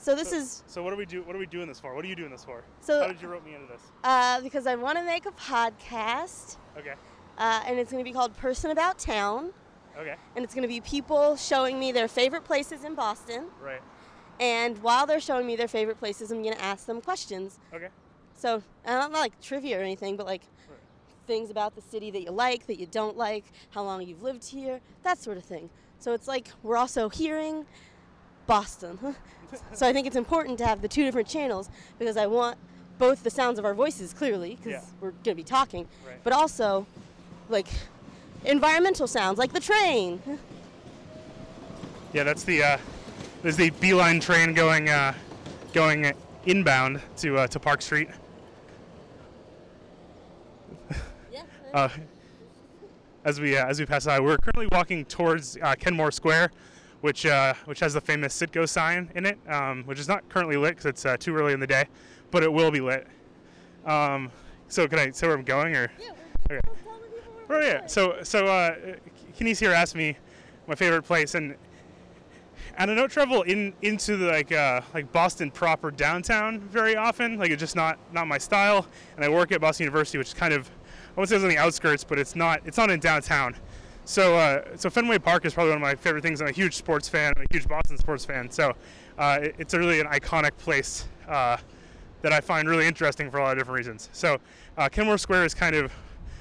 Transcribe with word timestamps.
So 0.00 0.14
this 0.14 0.32
is 0.32 0.62
So 0.66 0.82
what 0.82 0.92
are 0.94 0.96
we 0.96 1.04
do? 1.04 1.22
What 1.22 1.36
are 1.36 1.38
we 1.38 1.44
doing 1.46 1.68
this 1.68 1.78
for? 1.78 1.94
What 1.94 2.04
are 2.04 2.08
you 2.08 2.16
doing 2.16 2.30
this 2.30 2.42
for? 2.44 2.64
So- 2.80 3.02
how 3.02 3.08
did 3.08 3.20
you 3.20 3.28
rope 3.28 3.44
me 3.44 3.54
into 3.54 3.66
this? 3.66 3.82
uh, 4.02 4.40
because 4.40 4.66
I 4.66 4.74
want 4.74 4.96
to 4.96 5.04
make 5.04 5.26
a 5.26 5.30
podcast, 5.32 6.56
Okay. 6.78 6.94
uh, 7.36 7.62
and 7.66 7.78
it's 7.78 7.92
going 7.92 8.02
to 8.02 8.08
be 8.08 8.14
called 8.14 8.34
Person 8.36 8.70
About 8.70 8.98
Town, 8.98 9.52
Okay. 9.98 10.14
and 10.34 10.42
it's 10.44 10.54
going 10.54 10.62
to 10.62 10.68
be 10.68 10.80
people 10.80 11.36
showing 11.36 11.78
me 11.78 11.92
their 11.92 12.08
favorite 12.08 12.44
places 12.44 12.82
in 12.82 12.94
Boston. 12.94 13.48
Right. 13.60 13.82
And 14.38 14.78
while 14.82 15.04
they're 15.06 15.20
showing 15.20 15.46
me 15.46 15.54
their 15.54 15.68
favorite 15.68 15.98
places, 15.98 16.30
I'm 16.30 16.42
going 16.42 16.54
to 16.54 16.62
ask 16.62 16.86
them 16.86 17.02
questions. 17.02 17.58
Okay. 17.74 17.88
So, 18.34 18.62
I'm 18.86 19.12
not 19.12 19.20
like 19.20 19.38
trivia 19.42 19.78
or 19.78 19.82
anything, 19.82 20.16
but 20.16 20.24
like 20.24 20.42
Right. 20.66 20.78
things 21.26 21.50
about 21.50 21.74
the 21.74 21.82
city 21.82 22.10
that 22.12 22.22
you 22.22 22.30
like, 22.30 22.66
that 22.68 22.78
you 22.80 22.86
don't 22.86 23.18
like, 23.18 23.44
how 23.70 23.82
long 23.82 24.00
you've 24.00 24.22
lived 24.22 24.44
here, 24.46 24.80
that 25.02 25.18
sort 25.18 25.36
of 25.36 25.44
thing. 25.44 25.68
So 25.98 26.14
it's 26.14 26.26
like 26.26 26.48
we're 26.62 26.78
also 26.78 27.10
hearing 27.10 27.66
Boston. 28.50 28.98
so 29.72 29.86
I 29.86 29.92
think 29.92 30.08
it's 30.08 30.16
important 30.16 30.58
to 30.58 30.66
have 30.66 30.82
the 30.82 30.88
two 30.88 31.04
different 31.04 31.28
channels 31.28 31.70
because 32.00 32.16
I 32.16 32.26
want 32.26 32.58
both 32.98 33.22
the 33.22 33.30
sounds 33.30 33.60
of 33.60 33.64
our 33.64 33.74
voices 33.74 34.12
clearly 34.12 34.56
because 34.56 34.72
Yeah. 34.72 34.82
we're 35.00 35.12
going 35.12 35.22
to 35.22 35.34
be 35.36 35.44
talking, 35.44 35.86
Right. 36.04 36.16
but 36.24 36.32
also 36.32 36.84
like 37.48 37.68
environmental 38.44 39.06
sounds 39.06 39.38
like 39.38 39.52
the 39.52 39.60
train. 39.60 40.20
Yeah, 42.12 42.24
that's 42.24 42.42
the 42.42 42.60
uh, 42.64 42.78
there's 43.42 43.54
the 43.56 43.70
B 43.70 43.94
line 43.94 44.18
train 44.18 44.52
going 44.52 44.88
uh, 44.88 45.14
going 45.72 46.12
inbound 46.46 47.00
to 47.18 47.38
uh, 47.38 47.46
to 47.46 47.60
Park 47.60 47.82
Street. 47.82 48.08
Uh, 51.72 51.88
as 53.24 53.38
we 53.40 53.56
uh, 53.56 53.64
as 53.64 53.78
we 53.78 53.86
pass 53.86 54.04
by, 54.04 54.18
we're 54.18 54.36
currently 54.38 54.66
walking 54.72 55.04
towards 55.04 55.56
uh, 55.62 55.76
Kenmore 55.78 56.10
Square, 56.10 56.50
which 57.00 57.26
uh, 57.26 57.54
which 57.64 57.80
has 57.80 57.94
the 57.94 58.00
famous 58.00 58.38
Citgo 58.38 58.68
sign 58.68 59.10
in 59.14 59.26
it, 59.26 59.38
um, 59.48 59.84
which 59.84 59.98
is 59.98 60.08
not 60.08 60.28
currently 60.28 60.56
lit 60.56 60.72
because 60.72 60.86
it's 60.86 61.06
uh, 61.06 61.16
too 61.16 61.34
early 61.34 61.52
in 61.52 61.60
the 61.60 61.66
day, 61.66 61.86
but 62.30 62.42
it 62.42 62.52
will 62.52 62.70
be 62.70 62.80
lit. 62.80 63.06
Um, 63.86 64.30
so 64.68 64.86
can 64.86 64.98
I 64.98 65.10
say 65.10 65.26
where 65.26 65.36
I'm 65.36 65.42
going 65.42 65.74
or? 65.74 65.90
Okay. 66.50 66.60
Oh 67.48 67.60
yeah. 67.60 67.86
So 67.86 68.18
so 68.22 68.46
uh, 68.46 68.76
Kenise 69.38 69.58
here 69.58 69.72
asked 69.72 69.94
me 69.94 70.16
my 70.66 70.74
favorite 70.74 71.02
place, 71.02 71.34
and 71.34 71.56
and 72.76 72.90
I 72.90 72.94
don't 72.94 73.10
travel 73.10 73.42
in 73.42 73.72
into 73.82 74.16
the 74.16 74.26
like 74.26 74.52
uh, 74.52 74.80
like 74.94 75.10
Boston 75.12 75.50
proper 75.50 75.90
downtown 75.90 76.60
very 76.60 76.96
often. 76.96 77.38
Like 77.38 77.50
it's 77.50 77.60
just 77.60 77.76
not 77.76 77.98
not 78.12 78.28
my 78.28 78.38
style. 78.38 78.86
And 79.16 79.24
I 79.24 79.28
work 79.28 79.52
at 79.52 79.60
Boston 79.60 79.84
University, 79.84 80.18
which 80.18 80.28
is 80.28 80.34
kind 80.34 80.52
of 80.54 80.70
I 81.16 81.20
won't 81.20 81.28
say 81.28 81.36
it's 81.36 81.42
on 81.42 81.50
the 81.50 81.58
outskirts, 81.58 82.04
but 82.04 82.18
it's 82.18 82.36
not 82.36 82.60
it's 82.64 82.76
not 82.76 82.90
in 82.90 83.00
downtown. 83.00 83.56
So 84.04 84.36
uh, 84.36 84.76
so 84.76 84.90
Fenway 84.90 85.18
Park 85.18 85.44
is 85.44 85.54
probably 85.54 85.70
one 85.70 85.78
of 85.78 85.82
my 85.82 85.94
favorite 85.94 86.22
things. 86.22 86.40
I'm 86.40 86.48
a 86.48 86.52
huge 86.52 86.76
sports 86.76 87.08
fan. 87.08 87.32
I'm 87.36 87.42
a 87.42 87.46
huge 87.54 87.68
Boston 87.68 87.96
sports 87.98 88.24
fan. 88.24 88.50
So 88.50 88.74
uh, 89.18 89.38
it- 89.42 89.54
it's 89.58 89.74
really 89.74 90.00
an 90.00 90.06
iconic 90.06 90.56
place. 90.56 91.06
Uh, 91.28 91.56
that 92.22 92.34
I 92.34 92.40
find 92.42 92.68
really 92.68 92.86
interesting 92.86 93.30
for 93.30 93.38
a 93.38 93.42
lot 93.42 93.52
of 93.52 93.58
different 93.58 93.78
reasons. 93.78 94.10
So, 94.12 94.36
uh, 94.76 94.90
Kenmore 94.90 95.16
Square 95.16 95.46
is 95.46 95.54
kind 95.54 95.74
of 95.74 95.90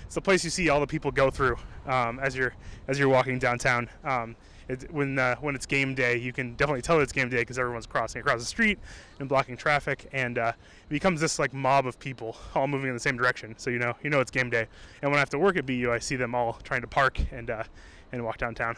it's 0.04 0.16
the 0.16 0.20
place 0.20 0.44
you 0.44 0.50
see 0.50 0.68
all 0.68 0.82
the 0.82 0.88
people 0.88 1.10
go 1.10 1.30
through 1.30 1.56
um, 1.86 2.20
as 2.20 2.36
you're 2.36 2.54
as 2.90 3.00
you're 3.00 3.08
walking 3.08 3.40
downtown. 3.40 3.88
Um, 4.04 4.36
it, 4.70 4.92
when 4.94 5.18
uh, 5.18 5.36
when 5.38 5.56
it's 5.56 5.66
game 5.66 5.96
day, 5.96 6.16
you 6.16 6.32
can 6.32 6.54
definitely 6.54 6.84
tell 6.84 7.00
it's 7.00 7.12
game 7.12 7.28
day 7.28 7.38
because 7.38 7.58
everyone's 7.58 7.88
crossing 7.88 8.22
across 8.22 8.40
the 8.40 8.46
street 8.46 8.78
and 9.20 9.28
blocking 9.28 9.58
traffic, 9.58 10.08
and 10.14 10.38
uh, 10.38 10.54
it 10.56 10.90
becomes 10.90 11.20
this 11.20 11.40
like 11.40 11.54
mob 11.54 11.88
of 11.88 12.00
people 12.00 12.38
all 12.56 12.68
moving 12.68 12.88
in 12.88 12.94
the 12.94 13.00
same 13.00 13.18
direction. 13.18 13.56
So 13.58 13.72
you 13.72 13.80
know 13.80 13.96
you 14.04 14.12
know 14.12 14.20
it's 14.20 14.32
game 14.32 14.50
day. 14.50 14.68
And 15.02 15.12
when 15.12 15.18
I 15.18 15.20
have 15.20 15.32
to 15.32 15.40
work 15.40 15.58
at 15.58 15.66
BU, 15.66 15.92
I 15.92 15.98
see 15.98 16.16
them 16.16 16.36
all 16.36 16.54
trying 16.64 16.82
to 16.82 16.88
park 16.88 17.20
and 17.32 17.50
uh, 17.50 17.64
and 18.12 18.24
walk 18.24 18.38
downtown. 18.38 18.78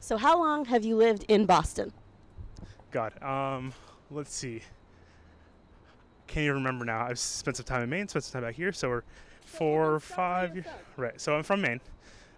So 0.00 0.16
how 0.16 0.38
long 0.38 0.64
have 0.64 0.84
you 0.84 0.96
lived 0.96 1.24
in 1.28 1.44
Boston? 1.44 1.92
God, 2.90 3.22
um, 3.22 3.74
let's 4.10 4.34
see. 4.34 4.62
Can't 6.26 6.44
even 6.44 6.56
remember 6.56 6.86
now. 6.86 7.04
I've 7.04 7.18
spent 7.18 7.58
some 7.58 7.66
time 7.66 7.82
in 7.82 7.90
Maine, 7.90 8.08
spent 8.08 8.24
some 8.24 8.40
time 8.40 8.48
back 8.48 8.56
here, 8.56 8.72
so 8.72 8.88
we're 8.88 9.02
four 9.44 9.92
or 9.92 10.00
five 10.00 10.54
years. 10.54 10.66
Right. 10.96 11.20
So 11.20 11.36
I'm 11.36 11.42
from 11.42 11.60
Maine. 11.60 11.80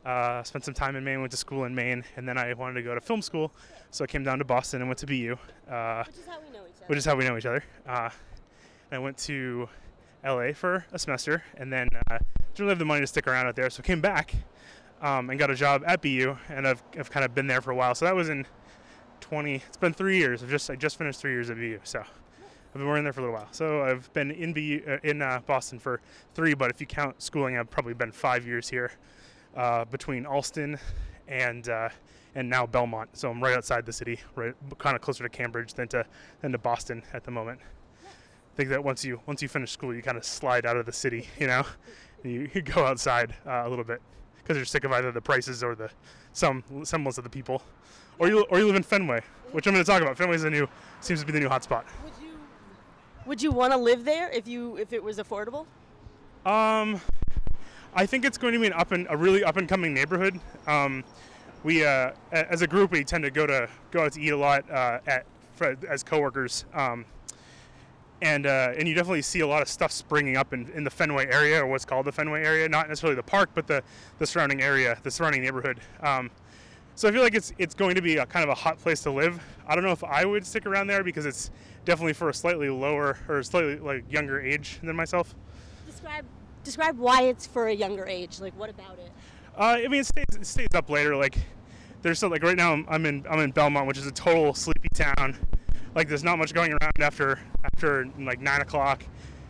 Uh, 0.04 0.42
spent 0.42 0.64
some 0.64 0.74
time 0.74 0.96
in 0.96 1.04
Maine, 1.04 1.20
went 1.20 1.30
to 1.32 1.36
school 1.36 1.64
in 1.64 1.74
Maine, 1.74 2.04
and 2.16 2.26
then 2.26 2.38
I 2.38 2.54
wanted 2.54 2.74
to 2.74 2.82
go 2.82 2.94
to 2.94 3.00
film 3.00 3.20
school, 3.20 3.52
so 3.90 4.04
I 4.04 4.06
came 4.06 4.24
down 4.24 4.38
to 4.38 4.44
Boston 4.44 4.80
and 4.80 4.88
went 4.88 4.98
to 5.00 5.06
BU, 5.06 5.36
uh, 5.70 6.04
Which 6.06 6.16
is 6.16 6.26
how 6.26 6.38
we 6.38 6.50
know 6.50 6.64
each 6.66 6.76
other. 6.76 6.84
which 6.86 6.98
is 6.98 7.04
how 7.04 7.16
we 7.16 7.24
know 7.24 7.36
each 7.36 7.46
other. 7.46 7.64
Uh, 7.86 8.10
I 8.90 8.98
went 8.98 9.18
to 9.18 9.68
LA 10.24 10.52
for 10.52 10.86
a 10.92 10.98
semester, 10.98 11.42
and 11.56 11.72
then 11.72 11.88
uh, 12.10 12.18
didn't 12.18 12.58
really 12.60 12.70
have 12.70 12.78
the 12.78 12.84
money 12.84 13.00
to 13.00 13.06
stick 13.06 13.26
around 13.26 13.46
out 13.46 13.56
there, 13.56 13.68
so 13.70 13.82
came 13.82 14.00
back 14.00 14.34
um, 15.02 15.30
and 15.30 15.38
got 15.38 15.50
a 15.50 15.54
job 15.54 15.82
at 15.86 16.00
BU, 16.00 16.36
and 16.48 16.66
I've, 16.66 16.82
I've 16.98 17.10
kind 17.10 17.24
of 17.24 17.34
been 17.34 17.46
there 17.46 17.60
for 17.60 17.72
a 17.72 17.76
while. 17.76 17.94
So 17.94 18.04
that 18.04 18.14
was 18.14 18.28
in 18.28 18.46
20. 19.20 19.56
It's 19.56 19.76
been 19.76 19.92
three 19.92 20.16
years. 20.16 20.42
I've 20.42 20.48
just 20.50 20.70
I 20.70 20.76
just 20.76 20.96
finished 20.96 21.20
three 21.20 21.32
years 21.32 21.50
at 21.50 21.56
BU, 21.56 21.80
so 21.82 22.00
I've 22.00 22.72
been 22.72 22.86
working 22.86 23.04
there 23.04 23.12
for 23.12 23.20
a 23.20 23.24
little 23.24 23.36
while. 23.38 23.48
So 23.50 23.82
I've 23.82 24.10
been 24.12 24.30
in 24.30 24.52
BU 24.52 24.82
uh, 24.88 24.96
in 25.02 25.20
uh, 25.22 25.40
Boston 25.44 25.78
for 25.78 26.00
three, 26.34 26.54
but 26.54 26.70
if 26.70 26.80
you 26.80 26.86
count 26.86 27.20
schooling, 27.20 27.58
I've 27.58 27.68
probably 27.68 27.94
been 27.94 28.12
five 28.12 28.46
years 28.46 28.68
here 28.68 28.92
uh, 29.58 29.84
between 29.86 30.24
Allston 30.24 30.78
and 31.26 31.68
uh, 31.68 31.88
and 32.34 32.48
now 32.48 32.64
Belmont. 32.64 33.10
So 33.12 33.30
I'm 33.30 33.42
right 33.42 33.56
outside 33.56 33.84
the 33.84 33.92
city, 33.92 34.20
right 34.36 34.54
kind 34.78 34.94
of 34.94 35.02
closer 35.02 35.24
to 35.24 35.28
Cambridge 35.28 35.74
than 35.74 35.88
to 35.88 36.06
than 36.40 36.52
to 36.52 36.58
Boston 36.58 37.02
at 37.12 37.24
the 37.24 37.30
moment. 37.30 37.60
I 38.04 38.56
think 38.56 38.70
that 38.70 38.82
once 38.82 39.04
you 39.04 39.20
once 39.26 39.42
you 39.42 39.48
finish 39.48 39.72
school, 39.72 39.94
you 39.94 40.00
kind 40.00 40.16
of 40.16 40.24
slide 40.24 40.64
out 40.64 40.76
of 40.76 40.86
the 40.86 40.92
city, 40.92 41.28
you 41.38 41.48
know, 41.48 41.64
and 42.22 42.32
you, 42.32 42.50
you 42.54 42.62
go 42.62 42.86
outside 42.86 43.34
uh, 43.46 43.64
a 43.66 43.68
little 43.68 43.84
bit 43.84 44.00
because 44.36 44.56
you're 44.56 44.64
sick 44.64 44.84
of 44.84 44.92
either 44.92 45.10
the 45.10 45.20
prices 45.20 45.62
or 45.62 45.74
the 45.74 45.90
some 46.32 46.62
semblance 46.84 47.18
of 47.18 47.24
the 47.24 47.30
people, 47.30 47.60
or 48.18 48.28
you 48.28 48.42
or 48.50 48.58
you 48.60 48.66
live 48.66 48.76
in 48.76 48.84
Fenway, 48.84 49.22
which 49.50 49.66
I'm 49.66 49.74
going 49.74 49.84
to 49.84 49.90
talk 49.90 50.02
about. 50.02 50.16
Fenway's 50.16 50.44
a 50.44 50.50
new 50.50 50.68
seems 51.00 51.20
to 51.20 51.26
be 51.26 51.32
the 51.32 51.40
new 51.40 51.48
hotspot. 51.48 51.82
Would 52.04 52.12
you 52.22 52.38
Would 53.26 53.42
you 53.42 53.50
want 53.50 53.72
to 53.72 53.78
live 53.78 54.04
there 54.04 54.30
if 54.30 54.46
you 54.46 54.76
if 54.76 54.92
it 54.92 55.02
was 55.02 55.18
affordable? 55.18 55.66
Um, 56.46 57.00
I 57.94 58.06
think 58.06 58.24
it's 58.24 58.38
going 58.38 58.52
to 58.52 58.60
be 58.60 58.66
an 58.66 58.72
up 58.72 58.92
and 58.92 59.06
a 59.10 59.16
really 59.16 59.44
up 59.44 59.56
and 59.56 59.68
coming 59.68 59.94
neighborhood. 59.94 60.40
Um, 60.66 61.04
we 61.64 61.84
uh, 61.84 62.12
as 62.32 62.62
a 62.62 62.66
group 62.66 62.92
we 62.92 63.04
tend 63.04 63.24
to 63.24 63.30
go 63.30 63.46
to 63.46 63.68
go 63.90 64.04
out 64.04 64.12
to 64.12 64.20
eat 64.20 64.30
a 64.30 64.36
lot 64.36 64.68
uh, 64.70 65.00
at 65.06 65.26
for, 65.56 65.76
as 65.88 66.02
coworkers. 66.02 66.64
Um, 66.72 67.04
and 68.20 68.46
uh, 68.46 68.72
and 68.76 68.88
you 68.88 68.94
definitely 68.94 69.22
see 69.22 69.40
a 69.40 69.46
lot 69.46 69.62
of 69.62 69.68
stuff 69.68 69.92
springing 69.92 70.36
up 70.36 70.52
in, 70.52 70.68
in 70.70 70.84
the 70.84 70.90
Fenway 70.90 71.26
area 71.28 71.62
or 71.62 71.66
what's 71.66 71.84
called 71.84 72.06
the 72.06 72.12
Fenway 72.12 72.42
area, 72.42 72.68
not 72.68 72.88
necessarily 72.88 73.14
the 73.14 73.22
park, 73.22 73.50
but 73.54 73.66
the, 73.66 73.82
the 74.18 74.26
surrounding 74.26 74.60
area, 74.60 74.98
the 75.02 75.10
surrounding 75.10 75.42
neighborhood. 75.42 75.78
Um, 76.02 76.30
so 76.94 77.08
I 77.08 77.12
feel 77.12 77.22
like 77.22 77.34
it's 77.34 77.52
it's 77.58 77.74
going 77.74 77.94
to 77.94 78.02
be 78.02 78.16
a 78.16 78.26
kind 78.26 78.42
of 78.42 78.50
a 78.50 78.54
hot 78.54 78.78
place 78.78 79.02
to 79.02 79.10
live. 79.10 79.40
I 79.68 79.74
don't 79.74 79.84
know 79.84 79.92
if 79.92 80.02
I 80.02 80.24
would 80.24 80.44
stick 80.44 80.66
around 80.66 80.88
there 80.88 81.04
because 81.04 81.26
it's 81.26 81.50
definitely 81.84 82.12
for 82.12 82.28
a 82.28 82.34
slightly 82.34 82.68
lower 82.68 83.18
or 83.28 83.42
slightly 83.42 83.76
like 83.76 84.10
younger 84.10 84.40
age 84.40 84.80
than 84.82 84.96
myself. 84.96 85.34
Describe 85.86 86.24
Describe 86.64 86.98
why 86.98 87.22
it's 87.22 87.46
for 87.46 87.68
a 87.68 87.74
younger 87.74 88.06
age. 88.06 88.40
Like 88.40 88.56
what 88.58 88.70
about 88.70 88.98
it? 88.98 89.10
Uh, 89.58 89.78
I 89.84 89.88
mean, 89.88 90.00
it 90.00 90.06
stays, 90.06 90.24
it 90.32 90.46
stays 90.46 90.68
up 90.74 90.88
later. 90.88 91.16
Like, 91.16 91.36
there's 92.02 92.20
some, 92.20 92.30
like 92.30 92.44
right 92.44 92.56
now 92.56 92.72
I'm, 92.72 92.86
I'm 92.88 93.04
in 93.06 93.26
I'm 93.28 93.40
in 93.40 93.50
Belmont, 93.50 93.88
which 93.88 93.98
is 93.98 94.06
a 94.06 94.12
total 94.12 94.54
sleepy 94.54 94.88
town. 94.94 95.36
Like, 95.96 96.08
there's 96.08 96.22
not 96.22 96.38
much 96.38 96.54
going 96.54 96.70
around 96.70 96.92
after 97.00 97.40
after 97.64 98.08
like 98.20 98.40
nine 98.40 98.60
o'clock. 98.60 99.02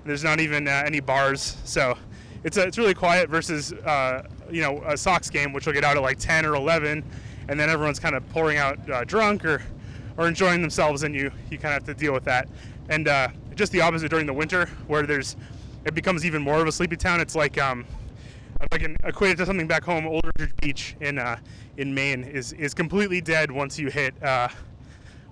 There's 0.06 0.24
not 0.24 0.40
even 0.40 0.66
uh, 0.66 0.82
any 0.86 1.00
bars, 1.00 1.58
so 1.64 1.98
it's 2.42 2.56
a, 2.56 2.62
it's 2.62 2.78
really 2.78 2.94
quiet. 2.94 3.28
Versus 3.28 3.74
uh, 3.74 4.26
you 4.50 4.62
know 4.62 4.82
a 4.86 4.96
Sox 4.96 5.28
game, 5.28 5.52
which 5.52 5.66
will 5.66 5.74
get 5.74 5.84
out 5.84 5.98
at 5.98 6.02
like 6.02 6.18
10 6.18 6.46
or 6.46 6.54
11, 6.54 7.04
and 7.48 7.60
then 7.60 7.68
everyone's 7.68 7.98
kind 7.98 8.14
of 8.14 8.26
pouring 8.30 8.56
out 8.56 8.78
uh, 8.90 9.04
drunk 9.04 9.44
or 9.44 9.62
or 10.16 10.26
enjoying 10.26 10.62
themselves, 10.62 11.02
and 11.02 11.14
you 11.14 11.30
you 11.50 11.58
kind 11.58 11.74
of 11.74 11.86
have 11.86 11.96
to 11.96 12.00
deal 12.00 12.14
with 12.14 12.24
that. 12.24 12.48
And 12.88 13.08
uh, 13.08 13.28
just 13.54 13.72
the 13.72 13.82
opposite 13.82 14.08
during 14.08 14.24
the 14.24 14.32
winter, 14.32 14.70
where 14.86 15.02
there's 15.02 15.36
it 15.84 15.94
becomes 15.94 16.24
even 16.24 16.42
more 16.42 16.60
of 16.60 16.66
a 16.66 16.72
sleepy 16.72 16.96
town. 16.96 17.20
It's 17.20 17.34
like 17.34 17.58
um, 17.60 17.84
if 18.60 18.68
I 18.72 18.78
can 18.78 18.96
equate 19.04 19.32
it 19.32 19.36
to 19.36 19.46
something 19.46 19.66
back 19.66 19.84
home, 19.84 20.06
Old 20.06 20.24
Ridge 20.38 20.52
Beach 20.60 20.96
in 21.00 21.18
uh, 21.18 21.38
in 21.76 21.94
Maine 21.94 22.24
is 22.24 22.52
is 22.54 22.74
completely 22.74 23.20
dead 23.20 23.50
once 23.50 23.78
you 23.78 23.88
hit 23.88 24.20
uh, 24.22 24.48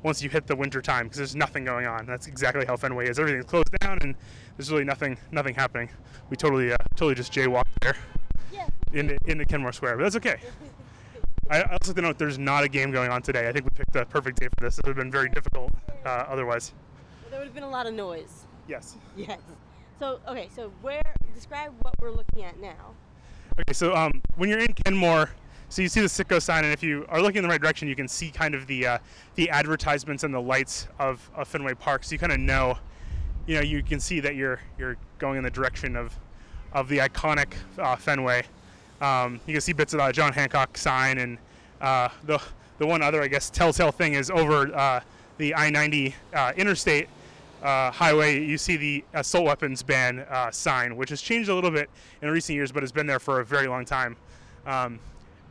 once 0.02 0.22
you 0.22 0.28
hit 0.30 0.46
the 0.46 0.56
winter 0.56 0.80
time 0.80 1.06
because 1.06 1.18
there's 1.18 1.36
nothing 1.36 1.64
going 1.64 1.86
on. 1.86 2.06
That's 2.06 2.26
exactly 2.26 2.64
how 2.64 2.76
Fenway 2.76 3.08
is. 3.08 3.18
Everything's 3.18 3.44
closed 3.46 3.70
down 3.80 3.98
and 4.02 4.14
there's 4.56 4.70
really 4.70 4.84
nothing 4.84 5.18
nothing 5.32 5.54
happening. 5.54 5.88
We 6.30 6.36
totally 6.36 6.72
uh, 6.72 6.76
totally 6.94 7.14
just 7.14 7.32
jaywalked 7.32 7.64
there 7.82 7.96
Yeah. 8.52 8.66
into 8.92 9.18
into 9.26 9.44
Kenmore 9.44 9.72
Square, 9.72 9.96
but 9.96 10.04
that's 10.04 10.16
okay. 10.16 10.36
I 11.50 11.62
also 11.62 11.88
have 11.90 11.94
to 11.94 12.02
note 12.02 12.18
there's 12.18 12.40
not 12.40 12.64
a 12.64 12.68
game 12.68 12.90
going 12.90 13.08
on 13.08 13.22
today. 13.22 13.48
I 13.48 13.52
think 13.52 13.64
we 13.66 13.70
picked 13.72 13.92
the 13.92 14.04
perfect 14.06 14.40
day 14.40 14.48
for 14.48 14.64
this. 14.64 14.78
It 14.78 14.84
would 14.84 14.96
have 14.96 15.04
been 15.04 15.12
very 15.12 15.28
difficult 15.28 15.70
uh, 16.04 16.08
otherwise. 16.28 16.72
There 17.30 17.38
would 17.38 17.44
have 17.46 17.54
been 17.54 17.62
a 17.62 17.70
lot 17.70 17.86
of 17.86 17.94
noise. 17.94 18.46
Yes. 18.68 18.96
Yes. 19.16 19.38
So 19.98 20.20
okay, 20.28 20.48
so 20.54 20.72
where 20.82 21.02
describe 21.34 21.72
what 21.82 21.94
we're 22.00 22.10
looking 22.10 22.44
at 22.44 22.58
now. 22.60 22.94
Okay, 23.60 23.72
so 23.72 23.94
um, 23.94 24.22
when 24.36 24.48
you're 24.48 24.58
in 24.58 24.72
Kenmore, 24.72 25.30
so 25.68 25.82
you 25.82 25.88
see 25.88 26.00
the 26.00 26.06
Citgo 26.06 26.40
sign, 26.40 26.64
and 26.64 26.72
if 26.72 26.82
you 26.82 27.06
are 27.08 27.20
looking 27.20 27.38
in 27.38 27.42
the 27.42 27.48
right 27.48 27.60
direction, 27.60 27.88
you 27.88 27.96
can 27.96 28.08
see 28.08 28.30
kind 28.30 28.54
of 28.54 28.66
the 28.66 28.86
uh, 28.86 28.98
the 29.34 29.48
advertisements 29.50 30.24
and 30.24 30.34
the 30.34 30.40
lights 30.40 30.88
of, 30.98 31.30
of 31.34 31.48
Fenway 31.48 31.74
Park. 31.74 32.04
So 32.04 32.12
you 32.12 32.18
kind 32.18 32.32
of 32.32 32.40
know, 32.40 32.78
you 33.46 33.56
know, 33.56 33.62
you 33.62 33.82
can 33.82 34.00
see 34.00 34.20
that 34.20 34.34
you're 34.34 34.60
you're 34.78 34.96
going 35.18 35.38
in 35.38 35.44
the 35.44 35.50
direction 35.50 35.96
of 35.96 36.14
of 36.72 36.88
the 36.88 36.98
iconic 36.98 37.54
uh, 37.78 37.96
Fenway. 37.96 38.44
Um, 39.00 39.40
you 39.46 39.54
can 39.54 39.60
see 39.60 39.72
bits 39.72 39.92
of 39.92 39.98
the 39.98 40.12
John 40.12 40.32
Hancock 40.32 40.76
sign, 40.76 41.18
and 41.18 41.38
uh, 41.80 42.08
the 42.24 42.40
the 42.78 42.86
one 42.86 43.02
other, 43.02 43.22
I 43.22 43.28
guess, 43.28 43.50
telltale 43.50 43.92
thing 43.92 44.14
is 44.14 44.30
over 44.30 44.74
uh, 44.76 45.00
the 45.38 45.54
I-90 45.54 46.12
uh, 46.34 46.52
interstate 46.56 47.08
uh, 47.62 47.90
highway, 47.90 48.44
you 48.44 48.58
see 48.58 48.76
the 48.76 49.04
assault 49.14 49.44
weapons 49.44 49.82
ban 49.82 50.20
uh, 50.30 50.50
sign, 50.50 50.96
which 50.96 51.10
has 51.10 51.20
changed 51.20 51.48
a 51.48 51.54
little 51.54 51.70
bit 51.70 51.90
in 52.22 52.30
recent 52.30 52.54
years, 52.54 52.72
but 52.72 52.82
has 52.82 52.92
been 52.92 53.06
there 53.06 53.18
for 53.18 53.40
a 53.40 53.44
very 53.44 53.66
long 53.66 53.84
time. 53.84 54.16
Um, 54.66 55.00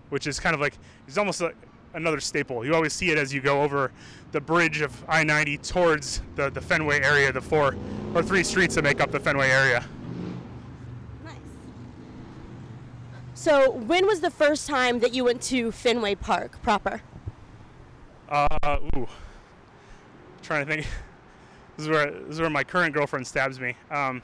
which 0.10 0.28
is 0.28 0.40
kind 0.40 0.54
of 0.54 0.62
like 0.62 0.78
it's 1.08 1.18
almost 1.18 1.42
like 1.42 1.56
another 1.94 2.20
staple. 2.20 2.66
You 2.66 2.76
always 2.76 2.94
see 2.94 3.10
it 3.12 3.18
as 3.18 3.34
you 3.34 3.42
go 3.42 3.64
over 3.64 3.92
the 4.32 4.42
bridge 4.42 4.82
of 4.82 5.04
I-90 5.08 5.68
towards 5.68 6.22
the, 6.36 6.50
the 6.50 6.62
Fenway 6.62 7.02
area, 7.02 7.32
the 7.32 7.42
four 7.42 7.76
or 8.14 8.22
three 8.22 8.44
streets 8.44 8.76
that 8.76 8.84
make 8.84 9.00
up 9.00 9.12
the 9.12 9.20
Fenway 9.20 9.50
area. 9.50 9.86
Nice. 11.24 11.36
So, 13.34 13.72
when 13.72 14.06
was 14.06 14.20
the 14.20 14.32
first 14.32 14.68
time 14.68 15.00
that 15.00 15.14
you 15.14 15.24
went 15.24 15.42
to 15.44 15.72
Fenway 15.72 16.16
Park 16.16 16.62
proper? 16.62 17.02
Uh, 18.28 18.78
ooh, 18.96 19.08
trying 20.42 20.66
to 20.66 20.74
think. 20.74 20.88
This 21.78 21.86
is 21.86 21.90
where 21.90 22.12
this 22.12 22.36
is 22.36 22.42
where 22.42 22.50
my 22.50 22.64
current 22.64 22.94
girlfriend 22.94 23.28
stabs 23.28 23.60
me. 23.60 23.76
Um, 23.92 24.22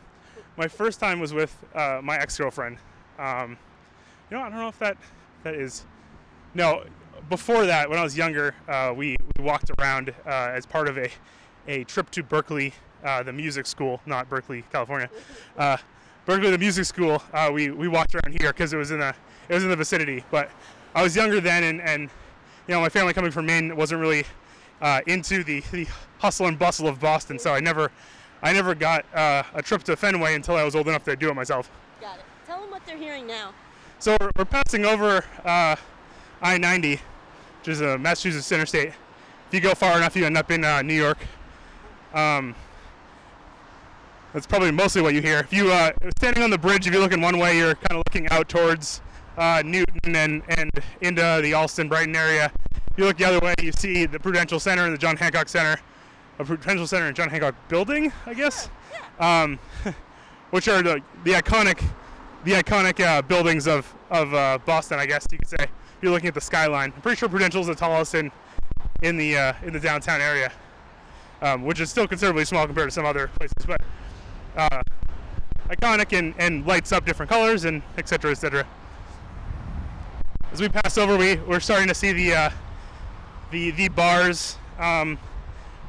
my 0.57 0.67
first 0.67 0.99
time 0.99 1.19
was 1.19 1.33
with 1.33 1.55
uh, 1.75 1.99
my 2.03 2.17
ex-girlfriend. 2.17 2.77
Um, 3.17 3.57
you 4.29 4.37
know, 4.37 4.43
I 4.43 4.49
don't 4.49 4.59
know 4.59 4.67
if 4.67 4.79
that 4.79 4.97
that 5.43 5.55
is. 5.55 5.85
No, 6.53 6.83
before 7.29 7.65
that, 7.65 7.89
when 7.89 7.97
I 7.97 8.03
was 8.03 8.17
younger, 8.17 8.53
uh, 8.67 8.93
we, 8.95 9.15
we 9.37 9.43
walked 9.43 9.71
around 9.79 10.13
uh, 10.25 10.51
as 10.53 10.65
part 10.65 10.89
of 10.89 10.97
a, 10.97 11.09
a 11.67 11.85
trip 11.85 12.11
to 12.11 12.23
Berklee, 12.23 12.73
uh, 13.05 13.23
the 13.23 13.31
music 13.31 13.65
school, 13.65 14.01
not 14.05 14.29
Berkeley, 14.29 14.63
California. 14.71 15.09
Uh, 15.57 15.77
Berklee, 16.27 16.51
the 16.51 16.57
music 16.57 16.85
school. 16.85 17.23
Uh, 17.33 17.49
we, 17.53 17.71
we 17.71 17.87
walked 17.87 18.15
around 18.15 18.37
here 18.39 18.51
because 18.51 18.73
it 18.73 18.77
was 18.77 18.91
in 18.91 18.99
the 18.99 19.15
it 19.49 19.53
was 19.53 19.63
in 19.63 19.69
the 19.69 19.75
vicinity. 19.75 20.23
But 20.29 20.49
I 20.93 21.03
was 21.03 21.15
younger 21.15 21.41
then, 21.41 21.63
and, 21.63 21.81
and 21.81 22.03
you 22.67 22.75
know 22.75 22.81
my 22.81 22.89
family 22.89 23.13
coming 23.13 23.31
from 23.31 23.45
Maine 23.45 23.75
wasn't 23.75 24.01
really 24.01 24.25
uh, 24.81 25.01
into 25.07 25.43
the, 25.43 25.61
the 25.71 25.87
hustle 26.19 26.47
and 26.47 26.57
bustle 26.57 26.87
of 26.87 26.99
Boston, 26.99 27.39
so 27.39 27.53
I 27.53 27.59
never 27.59 27.91
I 28.43 28.53
never 28.53 28.73
got 28.73 29.05
a 29.13 29.61
trip 29.61 29.83
to 29.83 29.95
Fenway 29.95 30.33
until 30.33 30.55
I 30.55 30.63
was 30.63 30.75
old 30.75 30.87
enough 30.87 31.03
to 31.03 31.15
do 31.15 31.29
it 31.29 31.35
myself. 31.35 31.69
Got 31.99 32.17
it. 32.17 32.25
Tell 32.47 32.59
them 32.59 32.71
what 32.71 32.83
they're 32.87 32.97
hearing 32.97 33.27
now. 33.27 33.53
So 33.99 34.17
we're, 34.19 34.31
we're 34.35 34.45
passing 34.45 34.83
over 34.83 35.23
uh, 35.45 35.75
I-90, 36.41 36.99
which 37.59 37.67
is 37.67 37.81
a 37.81 37.99
Massachusetts 37.99 38.51
interstate. 38.51 38.87
If 38.87 39.53
you 39.53 39.59
go 39.59 39.75
far 39.75 39.95
enough, 39.95 40.15
you 40.15 40.25
end 40.25 40.37
up 40.37 40.49
in 40.49 40.65
uh, 40.65 40.81
New 40.81 40.95
York. 40.95 41.19
Um, 42.15 42.55
that's 44.33 44.47
probably 44.47 44.71
mostly 44.71 45.03
what 45.03 45.13
you 45.13 45.21
hear. 45.21 45.37
If 45.39 45.53
you 45.53 45.71
uh, 45.71 45.91
standing 46.17 46.41
on 46.41 46.49
the 46.49 46.57
bridge, 46.57 46.87
if 46.87 46.93
you're 46.93 47.01
looking 47.03 47.21
one 47.21 47.37
way, 47.37 47.57
you're 47.57 47.75
kind 47.75 47.91
of 47.91 47.97
looking 47.97 48.27
out 48.29 48.49
towards 48.49 49.01
uh, 49.37 49.61
Newton 49.63 50.15
and, 50.15 50.41
and 50.49 50.71
into 51.01 51.39
the 51.43 51.53
Allston 51.53 51.87
Brighton 51.87 52.15
area. 52.15 52.51
If 53.01 53.05
you 53.05 53.07
look 53.07 53.17
the 53.17 53.25
other 53.25 53.39
way, 53.39 53.55
you 53.63 53.71
see 53.71 54.05
the 54.05 54.19
Prudential 54.19 54.59
Center 54.59 54.83
and 54.83 54.93
the 54.93 54.97
John 54.99 55.17
Hancock 55.17 55.49
Center, 55.49 55.81
a 56.37 56.45
Prudential 56.45 56.85
Center 56.85 57.07
and 57.07 57.15
John 57.15 57.31
Hancock 57.31 57.55
building, 57.67 58.13
I 58.27 58.35
guess, 58.35 58.69
um, 59.19 59.57
which 60.51 60.67
are 60.67 60.83
the, 60.83 61.01
the 61.23 61.31
iconic 61.31 61.83
the 62.43 62.51
iconic 62.51 63.03
uh, 63.03 63.23
buildings 63.23 63.67
of 63.67 63.91
of 64.11 64.31
uh, 64.35 64.59
Boston, 64.67 64.99
I 64.99 65.07
guess 65.07 65.25
you 65.31 65.39
could 65.39 65.47
say. 65.47 65.65
You're 66.03 66.11
looking 66.11 66.27
at 66.27 66.35
the 66.35 66.41
skyline. 66.41 66.93
I'm 66.95 67.01
pretty 67.01 67.17
sure 67.17 67.27
Prudential 67.27 67.59
is 67.61 67.65
the 67.65 67.73
tallest 67.73 68.13
in 68.13 68.31
in 69.01 69.17
the 69.17 69.35
uh, 69.35 69.53
in 69.65 69.73
the 69.73 69.79
downtown 69.79 70.21
area, 70.21 70.51
um, 71.41 71.63
which 71.63 71.79
is 71.79 71.89
still 71.89 72.07
considerably 72.07 72.45
small 72.45 72.67
compared 72.67 72.89
to 72.89 72.93
some 72.93 73.07
other 73.07 73.31
places, 73.39 73.65
but 73.65 73.81
uh, 74.55 74.83
iconic 75.69 76.15
and, 76.15 76.35
and 76.37 76.67
lights 76.67 76.91
up 76.91 77.03
different 77.07 77.31
colors 77.31 77.65
and 77.65 77.81
et 77.97 78.07
cetera, 78.07 78.29
et 78.29 78.35
cetera. 78.35 78.67
As 80.51 80.61
we 80.61 80.69
pass 80.69 80.99
over, 80.99 81.17
we 81.17 81.37
we're 81.37 81.59
starting 81.59 81.87
to 81.87 81.95
see 81.95 82.11
the 82.11 82.35
uh, 82.35 82.49
the 83.51 83.71
the 83.71 83.89
bars, 83.89 84.57
um, 84.79 85.17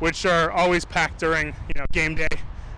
which 0.01 0.27
are 0.27 0.51
always 0.51 0.85
packed 0.85 1.21
during 1.21 1.49
you 1.49 1.81
know 1.81 1.87
game 1.93 2.15
day. 2.15 2.29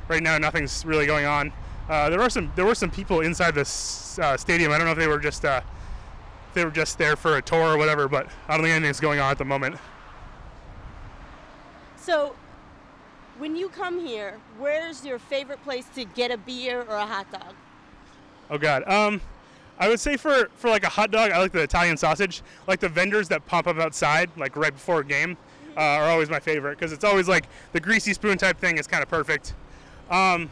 Right 0.09 0.23
now, 0.23 0.37
nothing's 0.39 0.85
really 0.85 1.07
going 1.07 1.25
on. 1.25 1.53
Uh, 1.89 2.11
there 2.11 2.19
were 2.19 2.31
some 2.31 2.53
there 2.55 2.65
were 2.65 2.75
some 2.75 2.91
people 2.91 3.21
inside 3.21 3.55
this 3.55 4.19
uh, 4.19 4.37
stadium. 4.37 4.71
I 4.73 4.79
don't 4.79 4.87
know 4.87 4.93
if 4.93 4.99
they 4.99 5.09
were 5.09 5.19
just 5.19 5.45
uh, 5.45 5.63
they 6.53 6.65
were 6.65 6.71
just 6.71 6.99
there 6.99 7.17
for 7.17 7.37
a 7.37 7.43
tour 7.43 7.75
or 7.75 7.79
whatever, 7.79 8.09
but 8.09 8.29
I 8.49 8.57
don't 8.57 8.65
think 8.65 8.75
anything's 8.75 9.01
going 9.01 9.21
on 9.21 9.31
at 9.31 9.39
the 9.39 9.45
moment. 9.45 9.77
So, 11.97 12.35
when 13.39 13.57
you 13.57 13.69
come 13.71 13.99
here, 13.99 14.39
where's 14.59 15.05
your 15.05 15.19
favorite 15.19 15.63
place 15.65 15.87
to 15.95 16.05
get 16.05 16.31
a 16.31 16.37
beer 16.37 16.83
or 16.83 16.97
a 16.97 17.07
hot 17.07 17.31
dog? 17.33 17.55
Oh 18.51 18.59
God, 18.59 18.87
um, 18.87 19.21
I 19.79 19.89
would 19.89 20.01
say 20.01 20.17
for 20.17 20.49
for 20.55 20.71
like 20.71 20.85
a 20.85 20.89
hot 20.89 21.11
dog, 21.11 21.31
I 21.31 21.39
like 21.39 21.53
the 21.53 21.63
Italian 21.63 21.97
sausage. 21.97 22.43
Like 22.67 22.81
the 22.81 22.89
vendors 22.89 23.29
that 23.29 23.45
pop 23.47 23.67
up 23.67 23.79
outside, 23.79 24.31
like 24.37 24.57
right 24.57 24.73
before 24.73 25.01
a 25.01 25.05
game, 25.05 25.37
uh, 25.77 25.81
are 25.81 26.05
always 26.05 26.31
my 26.31 26.41
favorite 26.41 26.79
because 26.79 26.93
it's 26.93 27.05
always 27.05 27.29
like 27.29 27.47
the 27.73 27.81
greasy 27.81 28.13
spoon 28.15 28.39
type 28.39 28.59
thing 28.59 28.79
is 28.79 28.87
kind 28.87 29.03
of 29.03 29.09
perfect. 29.09 29.55
Um, 30.11 30.51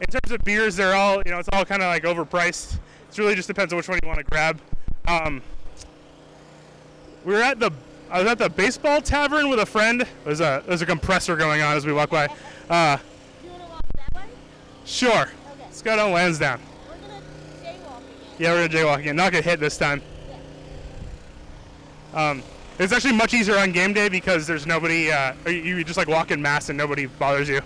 in 0.00 0.06
terms 0.08 0.32
of 0.32 0.42
beers, 0.44 0.76
they're 0.76 0.94
all 0.94 1.22
you 1.24 1.30
know 1.30 1.38
it's 1.38 1.48
all 1.52 1.64
kind 1.64 1.82
of 1.82 1.88
like 1.88 2.02
overpriced. 2.02 2.78
It 3.10 3.18
really 3.18 3.36
just 3.36 3.46
depends 3.46 3.72
on 3.72 3.76
which 3.76 3.88
one 3.88 3.98
you 4.02 4.08
want 4.08 4.18
to 4.18 4.24
grab. 4.24 4.60
Um, 5.06 5.40
we 7.24 7.32
were 7.32 7.42
at 7.42 7.60
the 7.60 7.70
I 8.10 8.22
was 8.22 8.30
at 8.30 8.38
the 8.38 8.48
baseball 8.48 9.00
tavern 9.00 9.48
with 9.48 9.58
a 9.60 9.66
friend. 9.66 10.06
There's 10.24 10.40
a 10.40 10.62
there's 10.66 10.82
a 10.82 10.86
compressor 10.86 11.36
going 11.36 11.62
on 11.62 11.76
as 11.76 11.86
we 11.86 11.92
walk 11.92 12.10
by. 12.10 12.26
Uh, 12.68 12.98
you 13.42 13.50
want 13.50 13.62
to 13.62 13.68
walk 13.68 13.82
that 13.96 14.14
way? 14.14 14.22
Sure. 14.84 15.22
Okay. 15.22 15.30
Let's 15.62 15.82
go 15.82 15.96
down 15.96 16.12
Lansdowne. 16.12 16.60
We're 16.88 16.94
gonna 16.96 17.22
jaywalk 17.62 17.98
again. 17.98 18.23
Yeah, 18.38 18.52
we're 18.52 18.66
gonna 18.66 18.84
jaywalk 18.84 18.98
again. 18.98 19.14
Not 19.14 19.30
gonna 19.30 19.44
hit 19.44 19.60
this 19.60 19.78
time. 19.78 20.02
Um, 22.12 22.42
it's 22.78 22.92
actually 22.92 23.12
much 23.12 23.32
easier 23.32 23.56
on 23.56 23.70
game 23.70 23.92
day 23.92 24.08
because 24.08 24.46
there's 24.46 24.66
nobody. 24.66 25.12
Uh, 25.12 25.34
you 25.46 25.84
just 25.84 25.96
like 25.96 26.08
walk 26.08 26.32
in 26.32 26.42
mass 26.42 26.68
and 26.68 26.76
nobody 26.76 27.06
bothers 27.06 27.48
you. 27.48 27.60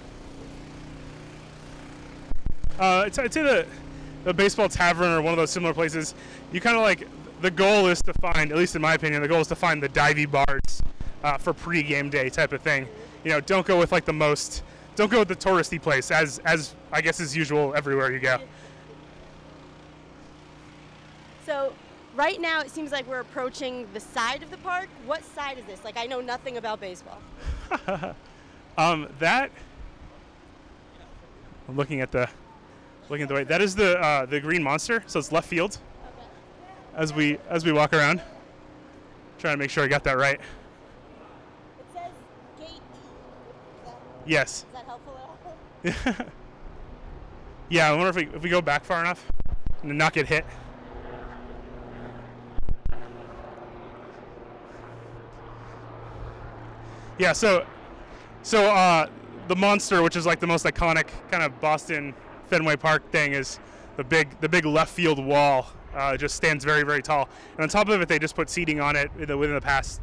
Uh, 2.78 3.04
I'd, 3.06 3.14
say 3.14 3.26
the 3.28 3.66
the 4.24 4.34
baseball 4.34 4.68
tavern 4.68 5.08
or 5.08 5.22
one 5.22 5.32
of 5.32 5.38
those 5.38 5.50
similar 5.50 5.72
places. 5.72 6.14
You 6.52 6.60
kind 6.60 6.76
of 6.76 6.82
like 6.82 7.08
the 7.40 7.50
goal 7.50 7.86
is 7.86 8.02
to 8.02 8.12
find, 8.14 8.52
at 8.52 8.58
least 8.58 8.76
in 8.76 8.82
my 8.82 8.94
opinion, 8.94 9.22
the 9.22 9.28
goal 9.28 9.40
is 9.40 9.48
to 9.48 9.56
find 9.56 9.82
the 9.82 9.88
divey 9.88 10.30
bars 10.30 10.82
uh, 11.24 11.38
for 11.38 11.54
pre-game 11.54 12.10
day 12.10 12.28
type 12.28 12.52
of 12.52 12.60
thing. 12.60 12.86
You 13.24 13.30
know, 13.30 13.40
don't 13.40 13.66
go 13.66 13.78
with 13.78 13.90
like 13.90 14.04
the 14.04 14.12
most, 14.12 14.62
don't 14.96 15.10
go 15.10 15.20
with 15.20 15.28
the 15.28 15.36
touristy 15.36 15.80
place 15.80 16.10
as 16.10 16.40
as 16.40 16.74
I 16.92 17.00
guess 17.00 17.20
is 17.20 17.34
usual 17.34 17.74
everywhere 17.74 18.12
you 18.12 18.20
go. 18.20 18.38
So, 21.48 21.72
right 22.14 22.38
now 22.38 22.60
it 22.60 22.70
seems 22.70 22.92
like 22.92 23.08
we're 23.08 23.20
approaching 23.20 23.88
the 23.94 24.00
side 24.00 24.42
of 24.42 24.50
the 24.50 24.58
park. 24.58 24.90
What 25.06 25.24
side 25.24 25.56
is 25.56 25.64
this? 25.64 25.82
Like, 25.82 25.96
I 25.96 26.04
know 26.04 26.20
nothing 26.20 26.58
about 26.58 26.78
baseball. 26.78 27.18
Um, 28.76 29.08
that 29.18 29.50
I'm 31.68 31.74
looking 31.74 32.00
at 32.00 32.12
the 32.12 32.28
looking 33.08 33.24
at 33.24 33.28
the 33.28 33.34
way 33.34 33.42
that 33.42 33.60
is 33.60 33.74
the 33.74 33.98
uh, 33.98 34.24
the 34.24 34.38
green 34.38 34.62
monster. 34.62 35.02
So 35.08 35.18
it's 35.18 35.32
left 35.32 35.48
field 35.48 35.78
Okay. 36.04 36.26
as 36.94 37.12
we 37.12 37.38
as 37.50 37.64
we 37.64 37.72
walk 37.72 37.92
around. 37.92 38.22
Trying 39.40 39.54
to 39.54 39.58
make 39.58 39.70
sure 39.70 39.82
I 39.82 39.88
got 39.88 40.04
that 40.04 40.16
right. 40.16 40.38
It 41.80 41.86
says 41.92 42.12
gate 42.60 42.68
E. 42.68 43.90
Yes. 44.26 44.58
is 44.58 44.66
that 44.74 44.84
helpful 44.84 45.18
at 45.84 46.14
all? 46.20 46.26
yeah. 47.68 47.90
I 47.90 47.96
wonder 47.96 48.10
if 48.10 48.14
we 48.14 48.28
if 48.36 48.42
we 48.44 48.48
go 48.48 48.62
back 48.62 48.84
far 48.84 49.00
enough 49.00 49.26
and 49.82 49.98
not 49.98 50.12
get 50.12 50.28
hit. 50.28 50.44
Yeah. 57.18 57.32
So 57.32 57.66
so 58.42 58.70
uh, 58.70 59.08
the 59.48 59.56
monster, 59.56 60.02
which 60.02 60.16
is 60.16 60.24
like 60.24 60.40
the 60.40 60.46
most 60.46 60.64
iconic 60.64 61.08
kind 61.30 61.42
of 61.42 61.60
Boston 61.60 62.14
Fenway 62.46 62.76
Park 62.76 63.10
thing, 63.10 63.32
is 63.32 63.58
the 63.96 64.04
big 64.04 64.40
the 64.40 64.48
big 64.48 64.64
left 64.64 64.92
field 64.92 65.24
wall. 65.24 65.66
Uh, 65.94 66.16
just 66.16 66.36
stands 66.36 66.64
very 66.64 66.82
very 66.84 67.02
tall, 67.02 67.28
and 67.54 67.62
on 67.62 67.68
top 67.68 67.88
of 67.88 68.00
it, 68.00 68.08
they 68.08 68.18
just 68.18 68.36
put 68.36 68.48
seating 68.48 68.80
on 68.80 68.94
it 68.94 69.10
within 69.16 69.54
the 69.54 69.60
past 69.60 70.00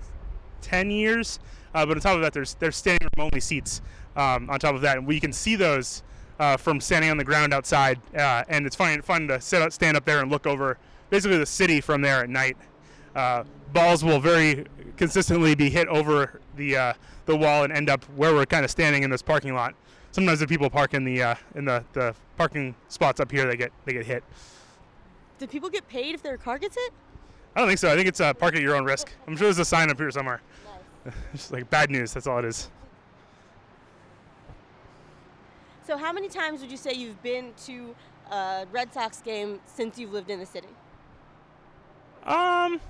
ten 0.61 0.91
years. 0.91 1.39
Uh, 1.73 1.85
but 1.85 1.95
on 1.95 2.01
top 2.01 2.15
of 2.15 2.21
that, 2.21 2.33
there's 2.33 2.55
there's 2.55 2.75
standing 2.75 3.07
room 3.17 3.27
only 3.31 3.39
seats 3.39 3.81
um, 4.15 4.49
on 4.49 4.59
top 4.59 4.75
of 4.75 4.81
that, 4.81 4.97
and 4.97 5.07
we 5.07 5.19
can 5.19 5.31
see 5.31 5.55
those 5.55 6.03
uh, 6.39 6.57
from 6.57 6.81
standing 6.81 7.11
on 7.11 7.17
the 7.17 7.23
ground 7.23 7.53
outside. 7.53 7.99
Uh, 8.15 8.43
and 8.49 8.65
it's 8.65 8.75
fun 8.75 9.01
fun 9.01 9.27
to 9.27 9.39
sit 9.39 9.61
up, 9.61 9.71
stand 9.71 9.95
up 9.95 10.05
there 10.05 10.19
and 10.19 10.31
look 10.31 10.45
over 10.47 10.77
basically 11.09 11.37
the 11.37 11.45
city 11.45 11.79
from 11.81 12.01
there 12.01 12.23
at 12.23 12.29
night. 12.29 12.57
Uh, 13.15 13.43
balls 13.73 14.03
will 14.03 14.19
very 14.19 14.65
consistently 14.97 15.55
be 15.55 15.69
hit 15.69 15.87
over 15.87 16.41
the 16.55 16.75
uh, 16.75 16.93
the 17.25 17.35
wall 17.35 17.63
and 17.63 17.73
end 17.73 17.89
up 17.89 18.03
where 18.15 18.33
we're 18.33 18.45
kind 18.45 18.65
of 18.65 18.71
standing 18.71 19.03
in 19.03 19.09
this 19.09 19.21
parking 19.21 19.53
lot. 19.53 19.73
Sometimes 20.11 20.39
the 20.39 20.47
people 20.47 20.69
park 20.69 20.93
in 20.93 21.03
the 21.03 21.21
uh, 21.21 21.35
in 21.55 21.65
the, 21.65 21.83
the 21.93 22.15
parking 22.37 22.75
spots 22.87 23.19
up 23.19 23.31
here, 23.31 23.47
they 23.47 23.57
get 23.57 23.71
they 23.85 23.93
get 23.93 24.05
hit. 24.05 24.23
Do 25.39 25.47
people 25.47 25.69
get 25.69 25.87
paid 25.87 26.15
if 26.15 26.23
their 26.23 26.37
car 26.37 26.57
gets 26.57 26.75
hit? 26.75 26.93
I 27.55 27.59
don't 27.59 27.67
think 27.67 27.79
so. 27.79 27.91
I 27.91 27.95
think 27.95 28.07
it's 28.07 28.19
uh, 28.19 28.33
park 28.33 28.55
at 28.55 28.61
your 28.61 28.75
own 28.75 28.83
risk. 28.83 29.11
I'm 29.27 29.35
sure 29.35 29.47
there's 29.47 29.59
a 29.59 29.65
sign 29.65 29.89
up 29.89 29.97
here 29.97 30.11
somewhere. 30.11 30.41
Nice. 31.05 31.13
It's 31.33 31.43
just 31.43 31.53
like 31.53 31.69
bad 31.69 31.89
news. 31.89 32.13
That's 32.13 32.27
all 32.27 32.39
it 32.39 32.45
is. 32.45 32.69
So, 35.85 35.97
how 35.97 36.11
many 36.11 36.27
times 36.27 36.61
would 36.61 36.71
you 36.71 36.77
say 36.77 36.93
you've 36.93 37.21
been 37.21 37.53
to 37.65 37.95
a 38.31 38.65
Red 38.71 38.91
Sox 38.93 39.21
game 39.21 39.59
since 39.65 39.99
you've 39.99 40.11
lived 40.11 40.31
in 40.31 40.39
the 40.39 40.45
city? 40.45 40.67
Um, 42.25 42.81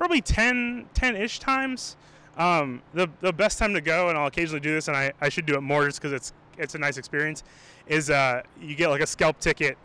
probably 0.00 0.22
10, 0.22 0.86
10-ish 0.94 1.40
times. 1.40 1.98
Um, 2.38 2.80
the 2.94 3.06
the 3.20 3.34
best 3.34 3.58
time 3.58 3.74
to 3.74 3.82
go, 3.82 4.08
and 4.08 4.16
I'll 4.16 4.28
occasionally 4.28 4.60
do 4.60 4.72
this, 4.72 4.88
and 4.88 4.96
I, 4.96 5.12
I 5.20 5.28
should 5.28 5.44
do 5.44 5.56
it 5.56 5.60
more 5.60 5.84
just 5.84 6.00
because 6.00 6.14
it's 6.14 6.32
it's 6.56 6.74
a 6.74 6.78
nice 6.78 6.96
experience. 6.96 7.42
Is 7.86 8.08
uh, 8.08 8.42
you 8.58 8.74
get 8.74 8.88
like 8.88 9.02
a 9.02 9.06
scalp 9.06 9.38
ticket 9.40 9.76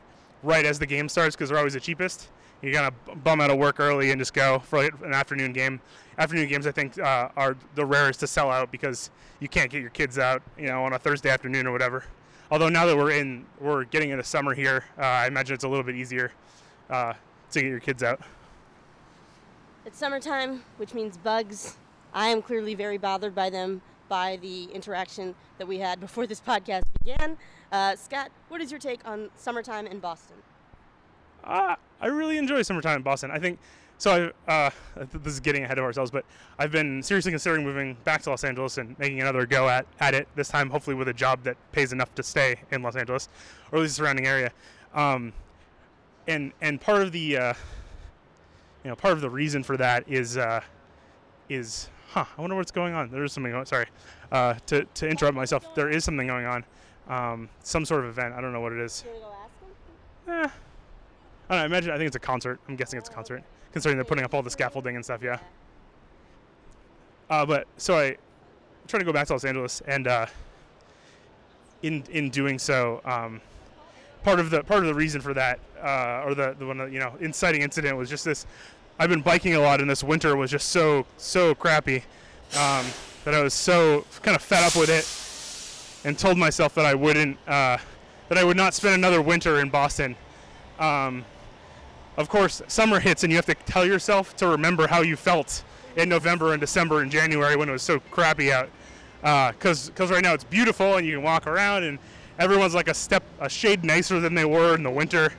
right 0.42 0.66
as 0.66 0.80
the 0.80 0.86
game 0.86 1.10
starts 1.10 1.36
because 1.36 1.50
they're 1.50 1.58
always 1.58 1.74
the 1.74 1.82
cheapest. 1.82 2.30
You 2.62 2.72
gotta 2.72 2.96
bum 3.26 3.42
out 3.42 3.52
of 3.52 3.58
work 3.58 3.82
early 3.82 4.12
and 4.12 4.22
just 4.22 4.34
go 4.34 4.60
for 4.60 4.84
like 4.84 4.94
an 5.04 5.14
afternoon 5.14 5.52
game. 5.52 5.82
Afternoon 6.18 6.48
games, 6.48 6.66
I 6.66 6.72
think, 6.72 6.98
uh, 6.98 7.28
are 7.36 7.58
the 7.74 7.86
rarest 7.86 8.22
to 8.22 8.28
sell 8.28 8.50
out 8.50 8.72
because 8.72 9.10
you 9.42 9.50
can't 9.50 9.70
get 9.70 9.82
your 9.82 9.90
kids 9.90 10.18
out, 10.18 10.42
you 10.58 10.68
know, 10.68 10.86
on 10.86 10.94
a 10.94 11.00
Thursday 11.00 11.30
afternoon 11.30 11.68
or 11.68 11.74
whatever. 11.74 12.06
Although 12.52 12.70
now 12.70 12.86
that 12.86 12.96
we're 12.96 13.12
in, 13.12 13.46
we're 13.60 13.84
getting 13.84 14.12
into 14.12 14.24
summer 14.24 14.54
here, 14.54 14.86
uh, 14.98 15.02
I 15.02 15.28
imagine 15.28 15.56
it's 15.56 15.66
a 15.66 15.68
little 15.68 15.84
bit 15.84 15.96
easier 15.96 16.32
uh, 16.90 17.14
to 17.52 17.62
get 17.62 17.68
your 17.68 17.82
kids 17.82 18.02
out. 18.02 18.22
It's 19.86 20.00
summertime, 20.00 20.64
which 20.78 20.96
means 20.96 21.16
bugs. 21.16 21.78
I 22.12 22.30
am 22.30 22.42
clearly 22.42 22.74
very 22.74 22.98
bothered 22.98 23.36
by 23.36 23.52
them 23.52 23.84
by 24.10 24.38
the 24.38 24.64
interaction 24.74 25.36
that 25.60 25.68
we 25.68 25.78
had 25.78 26.00
before 26.08 26.26
this 26.26 26.42
podcast 26.42 26.86
began. 27.04 27.38
Uh, 27.72 27.96
Scott, 27.96 28.32
what 28.48 28.62
is 28.62 28.72
your 28.72 28.80
take 28.80 29.08
on 29.08 29.30
summertime 29.36 29.86
in 29.86 30.00
Boston? 30.00 30.38
Uh, 31.44 31.76
I 32.02 32.08
really 32.08 32.40
enjoy 32.40 32.64
summertime 32.64 32.98
in 32.98 33.02
Boston. 33.04 33.30
I 33.30 33.38
think 33.38 33.60
so. 34.00 34.32
I, 34.48 34.52
uh, 34.52 34.70
this 35.14 35.34
is 35.34 35.40
getting 35.40 35.64
ahead 35.64 35.78
of 35.78 35.84
ourselves, 35.84 36.10
but 36.10 36.26
I've 36.58 36.72
been 36.72 37.04
seriously 37.04 37.32
considering 37.32 37.64
moving 37.64 37.96
back 38.04 38.24
to 38.24 38.32
Los 38.32 38.44
Angeles 38.44 38.80
and 38.80 38.98
making 38.98 39.22
another 39.22 39.46
go 39.46 39.70
at, 39.70 39.86
at 40.00 40.16
it. 40.16 40.28
This 40.34 40.48
time, 40.48 40.72
hopefully, 40.72 40.96
with 40.96 41.10
a 41.10 41.14
job 41.14 41.44
that 41.44 41.58
pays 41.74 41.94
enough 41.94 42.16
to 42.16 42.24
stay 42.24 42.56
in 42.72 42.82
Los 42.82 42.96
Angeles, 42.96 43.30
or 43.72 43.78
at 43.78 43.82
least 43.84 43.98
the 43.98 44.02
surrounding 44.02 44.26
area. 44.26 44.52
Um, 44.96 45.32
and 46.28 46.54
and 46.60 46.82
part 46.82 47.04
of 47.04 47.12
the 47.12 47.38
uh, 47.38 47.54
you 48.86 48.90
know 48.90 48.96
part 48.96 49.14
of 49.14 49.22
the 49.22 49.30
reason 49.30 49.64
for 49.64 49.76
that 49.78 50.04
is 50.08 50.38
uh, 50.38 50.62
is 51.50 51.90
huh. 52.12 52.26
I 52.38 52.42
wonder 52.42 52.56
what's 52.56 52.72
going 52.72 52.94
on. 52.94 53.10
There 53.10 53.24
is 53.24 53.34
something 53.34 53.52
going. 53.52 53.66
Sorry, 53.66 53.88
uh, 54.32 54.54
to 54.68 54.86
to 54.86 55.10
interrupt 55.10 55.36
myself. 55.36 55.74
There 55.74 55.90
is 55.90 56.04
something 56.04 56.28
going 56.28 56.46
on. 56.46 56.64
Um, 57.10 57.50
some 57.64 57.84
sort 57.84 58.06
of 58.06 58.12
event. 58.12 58.36
I 58.36 58.42
don't 58.42 58.54
know 58.54 58.62
what 58.62 58.74
it 58.74 58.80
is. 58.80 59.04
You 59.06 59.12
want 59.12 59.24
to 59.24 60.28
go 60.28 60.38
ask 60.38 60.44
him? 60.44 60.46
Eh. 60.46 60.50
I 61.50 61.54
don't 61.54 61.58
know. 61.58 61.64
I 61.64 61.66
imagine. 61.66 61.92
I 61.92 61.98
think 61.98 62.08
it's 62.08 62.16
a 62.16 62.20
concert. 62.20 62.60
I'm 62.70 62.76
guessing 62.76 63.00
it's 63.00 63.10
a 63.10 63.12
concert, 63.12 63.44
considering 63.72 63.98
they're 63.98 64.06
putting 64.06 64.24
up 64.24 64.36
all 64.36 64.44
the 64.44 64.52
scaffolding 64.52 64.96
and 64.96 65.04
stuff. 65.04 65.24
Yeah. 65.24 65.40
Uh, 67.28 67.44
but 67.44 67.66
so 67.78 67.98
I 67.98 68.18
try 68.88 69.00
to 69.00 69.06
go 69.06 69.12
back 69.12 69.26
to 69.28 69.34
Los 69.34 69.46
Angeles, 69.46 69.82
and 69.88 70.08
uh, 70.08 70.28
in 71.82 72.04
in 72.12 72.30
doing 72.30 72.60
so, 72.60 73.02
um, 73.04 73.42
part 74.24 74.40
of 74.40 74.52
the 74.52 74.64
part 74.64 74.82
of 74.82 74.86
the 74.86 74.94
reason 74.94 75.22
for 75.22 75.34
that, 75.34 75.60
uh, 75.82 76.24
or 76.24 76.36
the 76.36 76.56
the 76.60 76.68
one 76.68 76.78
that, 76.78 76.92
you 76.92 77.00
know 77.00 77.16
inciting 77.20 77.64
incident 77.64 77.98
was 77.98 78.12
just 78.12 78.26
this. 78.26 78.46
I've 78.98 79.10
been 79.10 79.22
biking 79.22 79.56
a 79.56 79.60
lot, 79.60 79.82
and 79.82 79.90
this 79.90 80.04
winter 80.04 80.36
was 80.36 80.50
just 80.50 80.70
so 80.70 81.06
so 81.18 81.54
crappy 81.54 82.04
um, 82.58 82.86
that 83.26 83.34
I 83.34 83.42
was 83.42 83.54
so 83.54 84.06
kind 84.22 84.36
of 84.36 84.42
fed 84.42 84.64
up 84.64 84.76
with 84.76 84.90
it, 84.90 86.08
and 86.08 86.18
told 86.18 86.38
myself 86.38 86.76
that 86.76 86.86
I 86.86 86.96
wouldn't 86.96 87.38
uh, 87.48 87.78
that 88.30 88.38
I 88.38 88.44
would 88.44 88.58
not 88.58 88.74
spend 88.74 88.96
another 88.96 89.22
winter 89.22 89.60
in 89.60 89.70
Boston. 89.70 90.16
Um, 90.80 91.26
of 92.18 92.30
course, 92.30 92.62
summer 92.68 93.02
hits, 93.02 93.24
and 93.24 93.32
you 93.32 93.36
have 93.36 93.46
to 93.48 93.56
tell 93.56 93.86
yourself 93.86 94.36
to 94.38 94.48
remember 94.48 94.88
how 94.88 95.02
you 95.02 95.18
felt 95.18 95.64
in 95.98 96.08
November 96.08 96.54
and 96.54 96.62
December 96.62 97.02
and 97.02 97.12
January 97.12 97.58
when 97.58 97.68
it 97.68 97.74
was 97.74 97.84
so 97.84 98.00
crappy 98.12 98.52
out. 98.52 98.70
Because 99.54 99.90
because 99.90 100.10
right 100.10 100.24
now 100.24 100.34
it's 100.34 100.44
beautiful 100.46 100.96
and 100.96 101.06
you 101.06 101.16
can 101.16 101.24
walk 101.24 101.48
around 101.48 101.84
and 101.84 102.00
everyone's 102.40 102.76
like 102.76 102.88
a 102.88 102.94
step 102.94 103.24
a 103.40 103.50
shade 103.50 103.84
nicer 103.84 104.22
than 104.22 104.36
they 104.36 104.46
were 104.46 104.76
in 104.76 104.84
the 104.84 104.92
winter. 104.92 105.34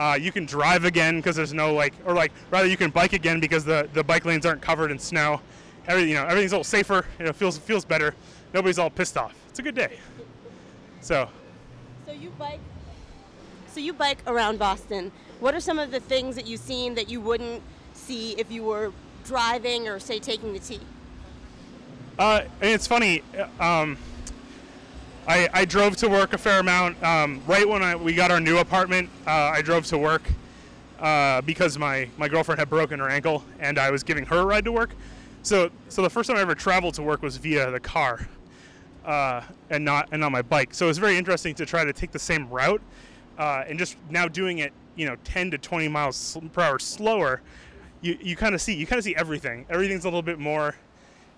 Uh, 0.00 0.14
you 0.14 0.32
can 0.32 0.46
drive 0.46 0.86
again 0.86 1.16
because 1.16 1.36
there's 1.36 1.52
no 1.52 1.74
like 1.74 1.92
or 2.06 2.14
like 2.14 2.32
rather 2.50 2.66
you 2.66 2.76
can 2.78 2.90
bike 2.90 3.12
again 3.12 3.38
because 3.38 3.66
the, 3.66 3.86
the 3.92 4.02
bike 4.02 4.24
lanes 4.24 4.46
aren't 4.46 4.62
covered 4.62 4.90
in 4.90 4.98
snow. 4.98 5.38
Every, 5.86 6.04
you 6.04 6.14
know 6.14 6.24
everything's 6.24 6.52
a 6.52 6.54
little 6.56 6.64
safer. 6.64 7.04
You 7.18 7.26
know 7.26 7.34
feels 7.34 7.58
feels 7.58 7.84
better. 7.84 8.14
Nobody's 8.54 8.78
all 8.78 8.88
pissed 8.88 9.18
off. 9.18 9.34
It's 9.50 9.58
a 9.58 9.62
good 9.62 9.74
day. 9.74 9.98
So 11.02 11.28
So 12.06 12.12
you 12.12 12.30
bike. 12.38 12.60
So 13.74 13.78
you 13.80 13.92
bike 13.92 14.18
around 14.26 14.58
Boston. 14.58 15.12
What 15.38 15.54
are 15.54 15.60
some 15.60 15.78
of 15.78 15.90
the 15.90 16.00
things 16.00 16.34
that 16.36 16.46
you've 16.46 16.60
seen 16.60 16.94
that 16.94 17.10
you 17.10 17.20
wouldn't 17.20 17.62
see 17.92 18.32
if 18.38 18.50
you 18.50 18.62
were 18.62 18.92
driving 19.26 19.86
or 19.86 20.00
say 20.00 20.18
taking 20.18 20.54
the 20.54 20.60
T? 20.60 20.80
Uh, 22.18 22.44
and 22.62 22.70
it's 22.70 22.86
funny. 22.86 23.22
uh, 23.38 23.62
Um, 23.62 23.98
I, 25.26 25.48
I 25.52 25.64
drove 25.64 25.96
to 25.96 26.08
work 26.08 26.32
a 26.32 26.38
fair 26.38 26.60
amount. 26.60 27.02
Um, 27.02 27.42
right 27.46 27.68
when 27.68 27.82
I, 27.82 27.94
we 27.94 28.14
got 28.14 28.30
our 28.30 28.40
new 28.40 28.58
apartment, 28.58 29.10
uh, 29.26 29.30
I 29.30 29.62
drove 29.62 29.86
to 29.86 29.98
work 29.98 30.22
uh, 30.98 31.40
because 31.42 31.78
my, 31.78 32.08
my 32.16 32.28
girlfriend 32.28 32.58
had 32.58 32.68
broken 32.68 32.98
her 33.00 33.08
ankle, 33.08 33.44
and 33.58 33.78
I 33.78 33.90
was 33.90 34.02
giving 34.02 34.26
her 34.26 34.38
a 34.38 34.44
ride 34.44 34.64
to 34.64 34.72
work. 34.72 34.90
So 35.42 35.70
so 35.88 36.02
the 36.02 36.10
first 36.10 36.28
time 36.28 36.36
I 36.36 36.40
ever 36.42 36.54
traveled 36.54 36.94
to 36.94 37.02
work 37.02 37.22
was 37.22 37.38
via 37.38 37.70
the 37.70 37.80
car, 37.80 38.28
uh, 39.06 39.42
and 39.70 39.84
not 39.84 40.08
and 40.12 40.20
not 40.20 40.32
my 40.32 40.42
bike. 40.42 40.74
So 40.74 40.86
it 40.86 40.88
was 40.88 40.98
very 40.98 41.16
interesting 41.16 41.54
to 41.54 41.66
try 41.66 41.84
to 41.84 41.92
take 41.92 42.12
the 42.12 42.18
same 42.18 42.48
route, 42.50 42.82
uh, 43.38 43.64
and 43.66 43.78
just 43.78 43.96
now 44.10 44.28
doing 44.28 44.58
it, 44.58 44.72
you 44.96 45.06
know, 45.06 45.16
10 45.24 45.52
to 45.52 45.58
20 45.58 45.88
miles 45.88 46.36
per 46.52 46.62
hour 46.62 46.78
slower. 46.78 47.40
You, 48.02 48.18
you 48.20 48.36
kind 48.36 48.54
of 48.54 48.60
see 48.60 48.74
you 48.74 48.86
kind 48.86 48.98
of 48.98 49.04
see 49.04 49.16
everything. 49.16 49.64
Everything's 49.70 50.04
a 50.04 50.08
little 50.08 50.22
bit 50.22 50.38
more 50.38 50.74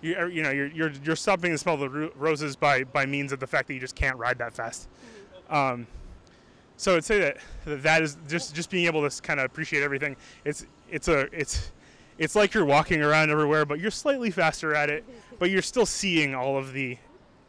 you, 0.03 0.15
er, 0.15 0.27
you 0.29 0.43
know 0.43 0.51
you're, 0.51 0.67
you're, 0.67 0.91
you're 1.03 1.15
stopping 1.15 1.51
to 1.51 1.57
smell 1.57 1.81
of 1.81 1.91
the 1.91 2.11
roses 2.15 2.55
by, 2.55 2.83
by 2.83 3.05
means 3.05 3.31
of 3.31 3.39
the 3.39 3.47
fact 3.47 3.67
that 3.67 3.73
you 3.73 3.79
just 3.79 3.95
can't 3.95 4.17
ride 4.17 4.37
that 4.37 4.53
fast. 4.53 4.87
Um, 5.49 5.87
so 6.77 6.95
I'd 6.95 7.05
say 7.05 7.19
that 7.19 7.37
that 7.65 7.83
that 7.83 8.01
is 8.01 8.17
just 8.27 8.53
just 8.53 8.69
being 8.69 8.85
able 8.85 9.07
to 9.07 9.21
kind 9.21 9.39
of 9.39 9.45
appreciate 9.45 9.83
everything. 9.83 10.15
It's 10.43 10.65
it's 10.91 11.07
a 11.07 11.29
it's 11.31 11.71
it's 12.17 12.35
like 12.35 12.53
you're 12.53 12.65
walking 12.65 13.01
around 13.01 13.29
everywhere, 13.29 13.65
but 13.65 13.79
you're 13.79 13.91
slightly 13.91 14.31
faster 14.31 14.75
at 14.75 14.89
it. 14.89 15.05
But 15.39 15.49
you're 15.49 15.61
still 15.61 15.85
seeing 15.85 16.35
all 16.35 16.57
of 16.57 16.73
the, 16.73 16.97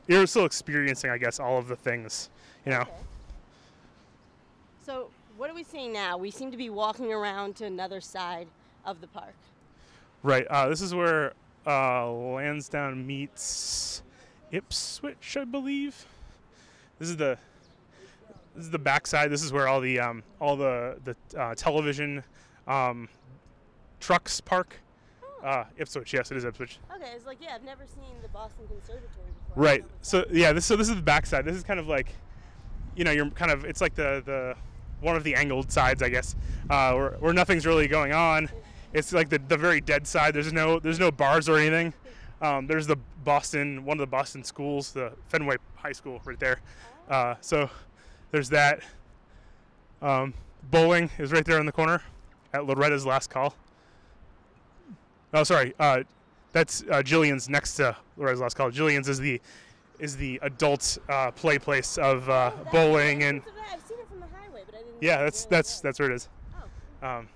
you're 0.07 0.27
still 0.27 0.47
experiencing, 0.47 1.11
I 1.11 1.19
guess, 1.19 1.39
all 1.39 1.59
of 1.59 1.69
the 1.69 1.77
things. 1.77 2.31
You 2.65 2.73
know. 2.73 2.85
So 4.85 5.09
what 5.37 5.51
are 5.51 5.55
we 5.55 5.65
seeing 5.65 5.93
now? 5.93 6.17
We 6.17 6.31
seem 6.31 6.51
to 6.51 6.57
be 6.57 6.71
walking 6.71 7.13
around 7.13 7.57
to 7.57 7.67
another 7.67 8.01
side 8.01 8.47
of 8.85 9.01
the 9.01 9.07
park. 9.09 9.35
Right. 10.23 10.47
Uh, 10.49 10.69
this 10.69 10.81
is 10.81 10.95
where 10.95 11.33
uh, 11.67 12.11
Lansdowne 12.11 13.07
meets 13.07 14.03
Ipswich, 14.51 15.37
I 15.37 15.45
believe. 15.45 16.07
This 16.99 17.09
is 17.09 17.17
the 17.17 17.39
this 18.55 18.67
is 18.67 18.71
the 18.71 18.79
backside. 18.79 19.31
This 19.31 19.43
is 19.43 19.53
where 19.53 19.67
all 19.67 19.81
the 19.81 19.99
um, 19.99 20.23
all 20.41 20.57
the 20.57 20.97
the 21.05 21.17
uh, 21.39 21.55
television 21.55 22.23
um, 22.69 23.09
trucks 24.01 24.41
park. 24.41 24.77
Uh, 25.43 25.65
Ipswich, 25.77 26.15
yes, 26.15 26.31
it 26.31 26.37
is 26.39 26.45
Ipswich. 26.45 26.79
Okay, 26.95 27.11
it's 27.15 27.27
like 27.27 27.39
yeah, 27.41 27.55
I've 27.55 27.65
never 27.65 27.85
seen 27.85 28.15
the 28.23 28.29
Boston 28.29 28.67
Conservatory 28.67 29.29
before. 29.49 29.63
Right. 29.63 29.85
So 30.01 30.25
yeah, 30.31 30.53
this 30.53 30.65
so 30.65 30.77
this 30.77 30.89
is 30.89 30.97
the 30.97 31.03
backside. 31.03 31.45
This 31.45 31.57
is 31.57 31.65
kind 31.65 31.81
of 31.81 31.87
like, 31.87 32.15
you 32.97 33.05
know, 33.05 33.11
you're 33.11 33.29
kind 33.31 33.51
of 33.51 33.65
it's 33.65 33.81
like 33.81 33.95
the 33.95 34.23
the 34.25 34.55
one 35.01 35.17
of 35.17 35.25
the 35.25 35.35
angled 35.35 35.71
sides, 35.71 36.03
I 36.03 36.09
guess, 36.09 36.35
uh, 36.71 36.93
where, 36.95 37.11
where 37.21 37.33
nothing's 37.35 37.67
really 37.67 37.89
going 37.89 38.13
on. 38.13 38.49
It's 38.95 39.13
like 39.13 39.29
the, 39.29 39.39
the 39.49 39.57
very 39.57 39.81
dead 39.81 40.07
side. 40.07 40.35
There's 40.35 40.53
no 40.53 40.79
there's 40.79 41.01
no 41.01 41.11
bars 41.11 41.49
or 41.49 41.59
anything. 41.59 41.93
Um, 42.41 42.67
there's 42.67 42.87
the 42.87 42.97
Boston 43.25 43.85
one 43.85 43.97
of 43.97 44.01
the 44.01 44.07
Boston 44.07 44.45
schools, 44.45 44.93
the 44.93 45.13
Fenway 45.29 45.57
High 45.77 45.93
School, 45.93 46.21
right 46.25 46.39
there. 46.39 46.61
Uh, 47.09 47.35
so 47.41 47.69
there's 48.31 48.49
that. 48.51 48.81
Um, 50.01 50.35
bowling 50.71 51.11
is 51.19 51.33
right 51.33 51.45
there 51.45 51.59
in 51.61 51.67
the 51.67 51.73
corner 51.73 52.03
at 52.53 52.67
Loretta's 52.67 53.05
Last 53.07 53.31
Call. 53.31 53.55
Oh, 55.33 55.43
sorry. 55.43 55.75
Uh, 55.79 56.03
that's 56.53 56.83
uh, 56.83 57.03
Jillian's 57.03 57.49
next 57.49 57.75
to 57.77 57.97
Loretta's 58.17 58.41
Last 58.41 58.55
Call. 58.57 58.71
Jillian's 58.71 59.09
is 59.09 59.19
the 59.19 59.41
is 59.99 60.17
the 60.17 60.39
adult 60.43 60.99
uh, 61.09 61.31
play 61.31 61.59
place 61.59 61.99
of 61.99 62.29
uh, 62.29 62.51
Oh, 62.55 62.69
bowling 62.73 63.23
and 63.23 63.43
I've 63.73 63.81
seen 63.83 63.99
it 63.99 64.09
from 64.09 64.21
the 64.21 64.27
highway, 64.27 64.63
but 64.67 64.75
I 64.75 64.79
didn't. 64.79 65.03
yeah, 65.03 65.17
know 65.17 65.25
that's 65.25 65.45
that's 65.47 65.81
that's 65.81 65.99
where 65.99 66.11
it 66.11 66.15
is. 66.15 66.29
Oh. 67.03 67.09
Um, 67.09 67.29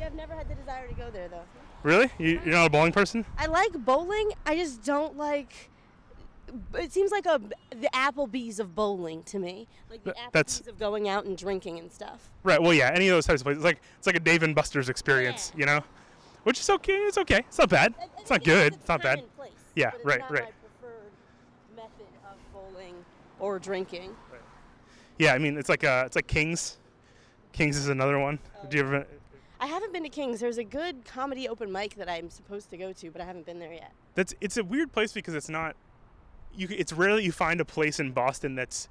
Yeah, 0.00 0.06
I've 0.06 0.14
never 0.14 0.34
had 0.34 0.48
the 0.48 0.54
desire 0.54 0.88
to 0.88 0.94
go 0.94 1.10
there 1.10 1.28
though. 1.28 1.42
really, 1.82 2.10
you, 2.18 2.40
you're 2.44 2.54
not 2.54 2.66
a 2.66 2.70
bowling 2.70 2.92
person? 2.92 3.24
I 3.38 3.46
like 3.46 3.72
bowling. 3.84 4.30
I 4.46 4.56
just 4.56 4.82
don't 4.82 5.16
like. 5.16 5.68
It 6.74 6.90
seems 6.92 7.12
like 7.12 7.26
a 7.26 7.40
the 7.70 7.88
Applebee's 7.94 8.58
of 8.58 8.74
bowling 8.74 9.22
to 9.24 9.38
me, 9.38 9.68
like 9.90 10.02
the 10.02 10.12
Applebee's 10.12 10.32
that's- 10.32 10.66
of 10.66 10.78
going 10.78 11.08
out 11.08 11.24
and 11.26 11.36
drinking 11.36 11.78
and 11.78 11.92
stuff. 11.92 12.30
Right. 12.42 12.60
Well, 12.60 12.72
yeah. 12.74 12.90
Any 12.94 13.08
of 13.08 13.14
those 13.14 13.26
types 13.26 13.42
of 13.42 13.44
places, 13.44 13.58
it's 13.58 13.64
like 13.64 13.80
it's 13.98 14.06
like 14.06 14.16
a 14.16 14.20
Dave 14.20 14.42
and 14.42 14.54
Buster's 14.54 14.88
experience, 14.88 15.52
you 15.56 15.66
know, 15.66 15.80
which 16.44 16.58
is 16.58 16.68
okay. 16.70 16.94
It's 16.94 17.18
okay. 17.18 17.38
It's 17.46 17.58
not 17.58 17.68
bad. 17.68 17.94
I- 17.98 18.02
I 18.04 18.06
It's 18.20 18.30
not 18.30 18.42
think 18.42 18.44
good. 18.44 18.72
It's 18.74 18.88
not 18.88 19.02
time 19.02 19.12
bad. 19.16 19.18
and 19.20 19.36
place, 19.36 19.52
Yeah, 19.76 19.90
but 19.90 19.96
it's 19.98 20.06
right, 20.06 20.20
not 20.20 20.30
right. 20.30 20.42
My 20.44 20.50
preferred 20.80 21.12
method 21.76 22.06
of 22.24 22.36
bowling 22.54 22.94
or 23.38 23.58
drinking. 23.58 24.16
Yeah. 25.18 25.34
I 25.34 25.38
mean, 25.38 25.58
it's 25.58 25.68
like 25.68 25.84
uh, 25.84 26.04
it's 26.06 26.16
like 26.16 26.26
Kings. 26.26 26.78
Kings 27.52 27.76
is 27.76 27.88
another 27.88 28.18
one. 28.18 28.38
Do 28.70 28.76
you 28.78 28.82
ever? 28.84 29.06
I 29.60 29.66
haven't 29.66 29.92
been 29.92 30.02
to 30.04 30.08
King's. 30.08 30.40
There's 30.40 30.58
a 30.58 30.64
good 30.64 31.04
comedy 31.04 31.46
open 31.48 31.70
mic 31.70 31.94
that 31.96 32.08
I'm 32.08 32.30
supposed 32.30 32.70
to 32.70 32.78
go 32.78 32.92
to, 32.94 33.10
but 33.10 33.20
I 33.20 33.24
haven't 33.24 33.44
been 33.44 33.58
there 33.58 33.72
yet. 33.72 33.92
That's 34.14 34.34
it's 34.40 34.56
a 34.56 34.64
weird 34.64 34.90
place 34.90 35.12
because 35.12 35.34
it's 35.34 35.50
not. 35.50 35.76
You 36.54 36.66
it's 36.70 36.92
rarely 36.92 37.24
you 37.24 37.32
find 37.32 37.60
a 37.60 37.64
place 37.64 38.00
in 38.00 38.12
Boston 38.12 38.54
that's 38.54 38.88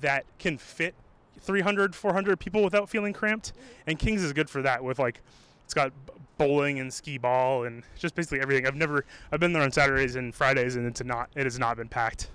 that 0.00 0.24
can 0.38 0.58
fit 0.58 0.94
300 1.40 1.94
400 1.94 2.40
people 2.40 2.64
without 2.64 2.88
feeling 2.90 3.12
cramped 3.12 3.52
and 3.86 3.98
kings 3.98 4.22
is 4.22 4.32
good 4.32 4.50
for 4.50 4.60
that 4.62 4.82
with 4.82 4.98
like 4.98 5.20
It's 5.64 5.72
got 5.72 5.92
bowling 6.36 6.80
and 6.80 6.92
skee 6.92 7.18
ball 7.18 7.64
and 7.64 7.84
just 7.96 8.14
basically 8.14 8.40
everything. 8.40 8.66
I've 8.66 8.74
never 8.74 9.04
I've 9.30 9.40
been 9.40 9.52
there 9.52 9.62
on 9.62 9.70
Saturdays 9.70 10.16
and 10.16 10.34
Fridays 10.34 10.76
and 10.76 10.86
it's 10.86 11.04
not 11.04 11.30
it 11.36 11.44
has 11.44 11.58
not 11.58 11.76
been 11.76 11.88
packed. 11.88 12.30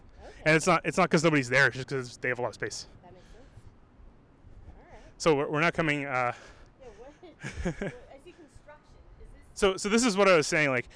And 0.46 0.56
it's 0.56 0.68
not 0.68 0.82
it's 0.86 0.98
not 0.98 1.10
because 1.10 1.24
nobody's 1.24 1.50
there. 1.50 1.68
It's 1.68 1.75
just 1.75 1.89
because 1.89 2.18
they 2.18 2.30
have 2.30 2.39
a 2.39 2.42
lot 2.42 2.50
of 2.50 2.53
space. 2.56 2.88
That 3.01 3.13
makes 3.13 3.25
sense. 3.27 3.46
All 4.68 4.86
right. 4.92 5.01
So 5.18 5.36
we're, 5.36 5.50
we're 5.50 5.62
not 5.62 5.74
coming. 5.74 6.06
Uh, 6.06 6.34
so 9.53 9.77
so 9.77 9.89
this 9.89 10.05
is 10.05 10.17
what 10.17 10.27
I 10.27 10.35
was 10.35 10.47
saying. 10.47 10.69
Like, 10.69 10.88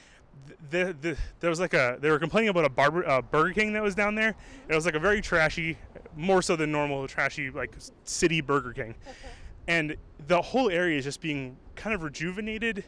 the, 0.70 0.96
the 1.01 1.18
there 1.39 1.50
was 1.50 1.60
like 1.60 1.74
a 1.74 1.98
they 2.00 2.10
were 2.10 2.20
complaining 2.20 2.50
about 2.50 2.66
a 2.66 2.70
barber 2.70 3.08
uh, 3.08 3.22
Burger 3.22 3.54
King 3.54 3.74
that 3.74 3.84
was 3.84 3.96
down 3.96 4.16
there. 4.16 4.36
It 4.68 4.75
was 4.75 4.86
like 4.86 4.96
a 4.96 5.00
very 5.00 5.22
trashy, 5.22 5.77
more 6.16 6.42
so 6.42 6.56
than 6.56 6.72
normal 6.72 7.08
trashy 7.08 7.50
like 7.50 7.75
city 8.04 8.42
Burger 8.42 8.74
King, 8.74 8.96
and 9.68 9.96
the 10.27 10.42
whole 10.42 10.70
area 10.70 10.98
is 10.98 11.04
just 11.04 11.22
being 11.22 11.58
kind 11.75 11.94
of 11.94 12.04
rejuvenated. 12.04 12.84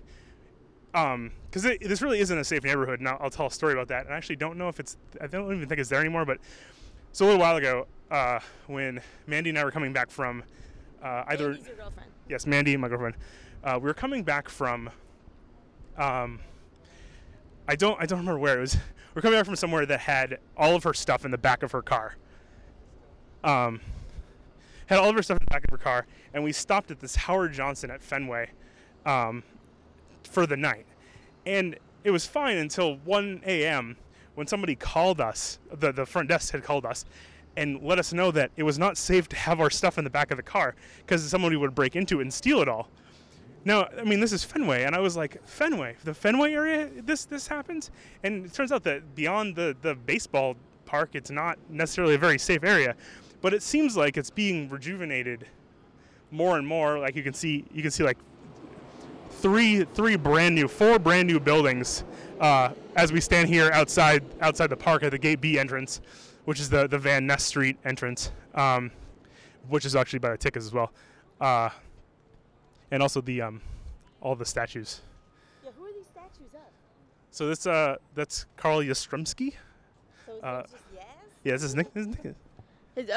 Um, 0.95 1.31
because 1.45 1.63
this 1.63 2.01
really 2.01 2.19
isn't 2.19 2.37
a 2.37 2.43
safe 2.43 2.63
neighborhood, 2.63 2.99
and 2.99 3.07
I'll, 3.07 3.17
I'll 3.21 3.29
tell 3.29 3.47
a 3.47 3.51
story 3.51 3.73
about 3.73 3.87
that. 3.89 4.05
And 4.05 4.13
I 4.13 4.17
actually 4.17 4.37
don't 4.37 4.57
know 4.57 4.69
if 4.69 4.79
it's 4.79 4.97
I 5.21 5.27
don't 5.27 5.51
even 5.55 5.67
think 5.67 5.79
it's 5.79 5.89
there 5.89 5.99
anymore. 5.99 6.25
But 6.25 6.39
so 7.11 7.25
a 7.25 7.27
little 7.27 7.41
while 7.41 7.57
ago, 7.57 7.87
uh, 8.11 8.39
when 8.67 9.01
Mandy 9.27 9.49
and 9.49 9.59
I 9.59 9.63
were 9.63 9.71
coming 9.71 9.93
back 9.93 10.09
from 10.09 10.43
uh, 11.03 11.23
either 11.27 11.49
Mandy's 11.49 11.67
your 11.67 11.75
girlfriend? 11.75 12.11
yes, 12.27 12.45
Mandy, 12.45 12.77
my 12.77 12.87
girlfriend. 12.87 13.15
Uh, 13.63 13.77
we 13.81 13.87
were 13.87 13.93
coming 13.93 14.23
back 14.23 14.49
from. 14.49 14.89
Um, 15.97 16.39
I 17.67 17.75
don't. 17.75 18.01
I 18.01 18.05
don't 18.05 18.19
remember 18.19 18.39
where 18.39 18.57
it 18.57 18.61
was. 18.61 18.77
We 19.15 19.19
are 19.19 19.21
coming 19.23 19.39
back 19.39 19.47
from 19.47 19.55
somewhere 19.55 19.87
that 19.87 20.01
had 20.01 20.37
all 20.55 20.75
of 20.75 20.83
her 20.83 20.93
stuff 20.93 21.25
in 21.25 21.31
the 21.31 21.37
back 21.37 21.63
of 21.63 21.71
her 21.71 21.81
car. 21.81 22.15
Um, 23.43 23.81
had 24.85 24.99
all 24.99 25.09
of 25.09 25.15
her 25.15 25.23
stuff 25.23 25.39
in 25.39 25.45
the 25.45 25.51
back 25.51 25.63
of 25.63 25.71
her 25.71 25.79
car, 25.79 26.05
and 26.31 26.43
we 26.43 26.51
stopped 26.51 26.91
at 26.91 26.99
this 26.99 27.15
Howard 27.15 27.51
Johnson 27.51 27.89
at 27.89 28.03
Fenway, 28.03 28.51
um, 29.07 29.41
for 30.23 30.45
the 30.45 30.55
night, 30.55 30.85
and 31.47 31.75
it 32.03 32.11
was 32.11 32.27
fine 32.27 32.57
until 32.57 32.97
1 32.97 33.41
a.m. 33.47 33.97
when 34.35 34.45
somebody 34.45 34.75
called 34.75 35.19
us. 35.19 35.57
The 35.73 35.91
the 35.91 36.05
front 36.05 36.29
desk 36.29 36.53
had 36.53 36.63
called 36.63 36.85
us, 36.85 37.03
and 37.57 37.81
let 37.81 37.97
us 37.97 38.13
know 38.13 38.29
that 38.29 38.51
it 38.57 38.63
was 38.63 38.77
not 38.77 38.95
safe 38.95 39.27
to 39.29 39.35
have 39.35 39.59
our 39.59 39.71
stuff 39.71 39.97
in 39.97 40.03
the 40.03 40.11
back 40.11 40.29
of 40.29 40.37
the 40.37 40.43
car 40.43 40.75
because 40.99 41.27
somebody 41.27 41.55
would 41.55 41.73
break 41.73 41.95
into 41.95 42.19
it 42.19 42.21
and 42.21 42.33
steal 42.33 42.61
it 42.61 42.69
all. 42.69 42.89
Now, 43.65 43.87
I 43.97 44.03
mean, 44.03 44.19
this 44.19 44.31
is 44.31 44.43
Fenway, 44.43 44.83
and 44.83 44.95
I 44.95 44.99
was 44.99 45.17
like, 45.17 45.45
Fenway, 45.45 45.95
the 46.03 46.13
Fenway 46.13 46.53
area, 46.53 46.89
this 47.03 47.25
this 47.25 47.47
happens, 47.47 47.91
and 48.23 48.45
it 48.45 48.53
turns 48.53 48.71
out 48.71 48.83
that 48.83 49.15
beyond 49.15 49.55
the 49.55 49.75
the 49.81 49.95
baseball 49.95 50.55
park, 50.85 51.09
it's 51.13 51.29
not 51.29 51.59
necessarily 51.69 52.15
a 52.15 52.17
very 52.17 52.39
safe 52.39 52.63
area, 52.63 52.95
but 53.41 53.53
it 53.53 53.61
seems 53.61 53.97
like 53.97 54.17
it's 54.17 54.29
being 54.29 54.69
rejuvenated 54.69 55.45
more 56.31 56.57
and 56.57 56.65
more. 56.65 56.99
Like 56.99 57.15
you 57.15 57.23
can 57.23 57.33
see, 57.33 57.65
you 57.73 57.81
can 57.81 57.91
see 57.91 58.03
like 58.03 58.17
three 59.29 59.83
three 59.83 60.15
brand 60.15 60.55
new, 60.55 60.67
four 60.67 60.97
brand 60.97 61.27
new 61.27 61.39
buildings 61.39 62.03
uh, 62.39 62.71
as 62.95 63.11
we 63.11 63.19
stand 63.21 63.49
here 63.49 63.69
outside 63.71 64.23
outside 64.41 64.69
the 64.69 64.77
park 64.77 65.03
at 65.03 65.11
the 65.11 65.17
Gate 65.19 65.41
B 65.41 65.59
entrance, 65.59 66.01
which 66.45 66.59
is 66.59 66.69
the 66.69 66.87
the 66.87 66.97
Van 66.97 67.27
Ness 67.27 67.43
Street 67.43 67.77
entrance, 67.83 68.31
um, 68.55 68.91
which 69.67 69.85
is 69.85 69.95
actually 69.95 70.19
by 70.19 70.29
the 70.29 70.37
tickets 70.37 70.65
as 70.65 70.73
well. 70.73 70.91
Uh, 71.41 71.69
and 72.91 73.01
also 73.01 73.21
the 73.21 73.41
um, 73.41 73.61
all 74.21 74.35
the 74.35 74.45
statues. 74.45 75.01
Yeah, 75.63 75.71
who 75.77 75.85
are 75.85 75.93
these 75.93 76.07
statues 76.07 76.53
of? 76.53 76.61
So 77.31 77.47
this 77.47 77.65
uh 77.67 77.97
that's 78.15 78.45
Carl 78.57 78.79
Yastrzemski. 78.79 79.53
So 80.25 80.33
is 80.33 80.43
Uh, 80.43 80.61
just 80.63 80.73
Yaz? 80.95 81.01
Yeah, 81.43 81.53
this 81.53 81.63
is 81.63 81.75
Nick. 81.75 81.93
This 81.93 82.07
is 82.07 82.15
Nick. 82.23 82.35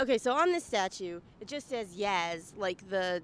Okay, 0.03 0.19
so 0.19 0.33
on 0.33 0.53
this 0.53 0.65
statue, 0.65 1.21
it 1.41 1.49
just 1.49 1.69
says 1.69 1.97
Yaz, 1.97 2.53
like 2.57 2.89
the 2.89 3.21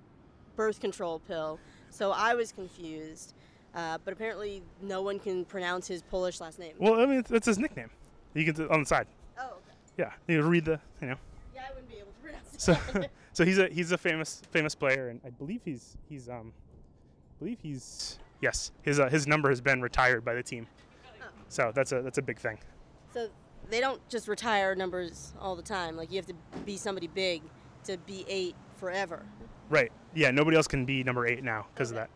birth 0.57 0.81
control 0.81 1.21
pill. 1.21 1.61
So 1.91 2.11
I 2.11 2.35
was 2.35 2.51
confused, 2.51 3.35
uh, 3.75 3.99
but 4.05 4.13
apparently 4.13 4.63
no 4.83 5.03
one 5.03 5.21
can 5.21 5.45
pronounce 5.45 5.87
his 5.87 6.03
Polish 6.03 6.41
last 6.41 6.59
name. 6.59 6.75
Well, 6.79 7.01
I 7.01 7.07
mean 7.07 7.25
that's 7.29 7.47
his 7.47 7.59
nickname. 7.59 7.91
You 8.35 8.53
can 8.53 8.69
on 8.69 8.81
the 8.81 8.87
side. 8.87 9.07
Oh, 9.39 9.45
okay. 9.47 9.77
Yeah, 9.97 10.13
you 10.27 10.43
read 10.43 10.65
the 10.65 10.81
you 11.01 11.09
know. 11.09 11.17
Yeah, 11.55 11.63
I 11.69 11.75
wouldn't 11.75 11.89
be 11.89 11.97
able 11.99 12.13
to 12.13 12.23
pronounce 12.23 12.48
it. 12.48 12.48
So 12.59 12.77
so 13.33 13.45
he's 13.47 13.57
a 13.59 13.69
he's 13.69 13.91
a 13.93 13.99
famous 13.99 14.43
famous 14.51 14.75
player, 14.75 15.09
and 15.09 15.21
I 15.25 15.31
believe 15.31 15.63
he's 15.65 15.97
he's 16.11 16.29
um, 16.29 16.53
I 16.53 17.39
believe 17.39 17.59
he's 17.63 18.19
yes 18.43 18.73
his 18.83 19.01
uh, 19.01 19.09
his 19.09 19.27
number 19.27 19.49
has 19.49 19.63
been 19.63 19.81
retired 19.81 20.25
by 20.25 20.35
the 20.35 20.43
team. 20.43 20.67
So 21.49 21.73
that's 21.75 21.93
a 21.93 22.03
that's 22.03 22.19
a 22.19 22.23
big 22.23 22.39
thing. 22.39 22.59
so 23.15 23.29
they 23.71 23.81
don't 23.81 24.07
just 24.11 24.29
retire 24.29 24.75
numbers 24.75 25.33
all 25.41 25.57
the 25.57 25.63
time. 25.63 25.97
Like 25.97 26.11
you 26.11 26.17
have 26.17 26.27
to 26.27 26.35
be 26.67 26.77
somebody 26.77 27.07
big 27.07 27.43
to 27.85 27.97
be 27.99 28.25
eight 28.29 28.55
forever. 28.77 29.23
Right. 29.71 29.91
Yeah. 30.15 30.31
Nobody 30.31 30.57
else 30.57 30.67
can 30.69 30.85
be 30.85 31.03
number 31.05 31.27
eight 31.27 31.43
now 31.43 31.67
because 31.73 31.91
Okay. 31.93 32.03
of 32.03 32.09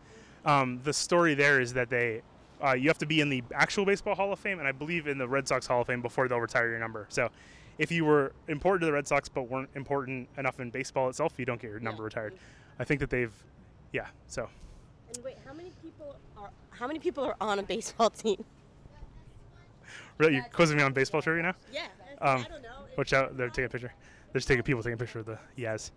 that. 0.43 0.51
Um, 0.51 0.81
the 0.83 0.93
story 0.93 1.33
there 1.35 1.61
is 1.61 1.73
that 1.73 1.89
they, 1.89 2.21
uh, 2.63 2.73
you 2.73 2.89
have 2.89 2.97
to 2.99 3.05
be 3.05 3.21
in 3.21 3.29
the 3.29 3.43
actual 3.53 3.85
baseball 3.85 4.13
Hall 4.15 4.33
of 4.33 4.39
Fame, 4.39 4.59
and 4.59 4.67
I 4.67 4.71
believe 4.71 5.07
in 5.07 5.17
the 5.17 5.27
Red 5.27 5.47
Sox 5.47 5.65
Hall 5.67 5.81
of 5.81 5.87
Fame 5.87 6.01
before 6.01 6.27
they'll 6.27 6.39
retire 6.41 6.69
your 6.69 6.79
number. 6.79 7.05
So, 7.09 7.29
if 7.77 7.91
you 7.91 8.05
were 8.05 8.31
important 8.47 8.81
to 8.81 8.85
the 8.85 8.93
Red 8.93 9.07
Sox 9.07 9.29
but 9.29 9.43
weren't 9.49 9.69
important 9.75 10.29
enough 10.37 10.59
in 10.59 10.69
baseball 10.69 11.09
itself, 11.09 11.33
you 11.37 11.45
don't 11.45 11.61
get 11.61 11.69
your 11.71 11.79
number 11.79 12.03
Yeah. 12.03 12.05
retired. 12.05 12.33
I 12.79 12.83
think 12.83 12.99
that 12.99 13.09
they've, 13.09 13.33
yeah. 13.91 14.07
So, 14.27 14.49
And 15.13 15.23
wait, 15.23 15.37
how 15.45 15.53
many 15.53 15.71
people 15.81 16.15
are 16.37 16.49
how 16.71 16.87
many 16.87 16.99
people 16.99 17.23
are 17.23 17.35
on 17.39 17.59
a 17.59 17.63
baseball 17.63 18.09
team? 18.23 18.43
really, 20.17 20.35
you're 20.35 20.43
quizzing 20.53 20.77
me 20.77 20.83
on 20.83 20.93
baseball 20.93 21.21
trivia 21.21 21.43
now. 21.43 21.53
Yeah, 21.71 21.87
Um, 22.21 22.45
I 22.45 22.49
don't 22.49 22.61
know. 22.61 22.69
Watch 22.97 23.13
out! 23.13 23.35
They're 23.37 23.49
taking 23.49 23.65
a 23.65 23.69
picture. 23.69 23.93
They're 24.31 24.39
just 24.39 24.47
taking 24.47 24.63
people 24.63 24.81
taking 24.83 24.93
a 24.93 24.97
picture 24.97 25.19
of 25.19 25.25
the 25.25 25.37
Yaz. 25.57 25.91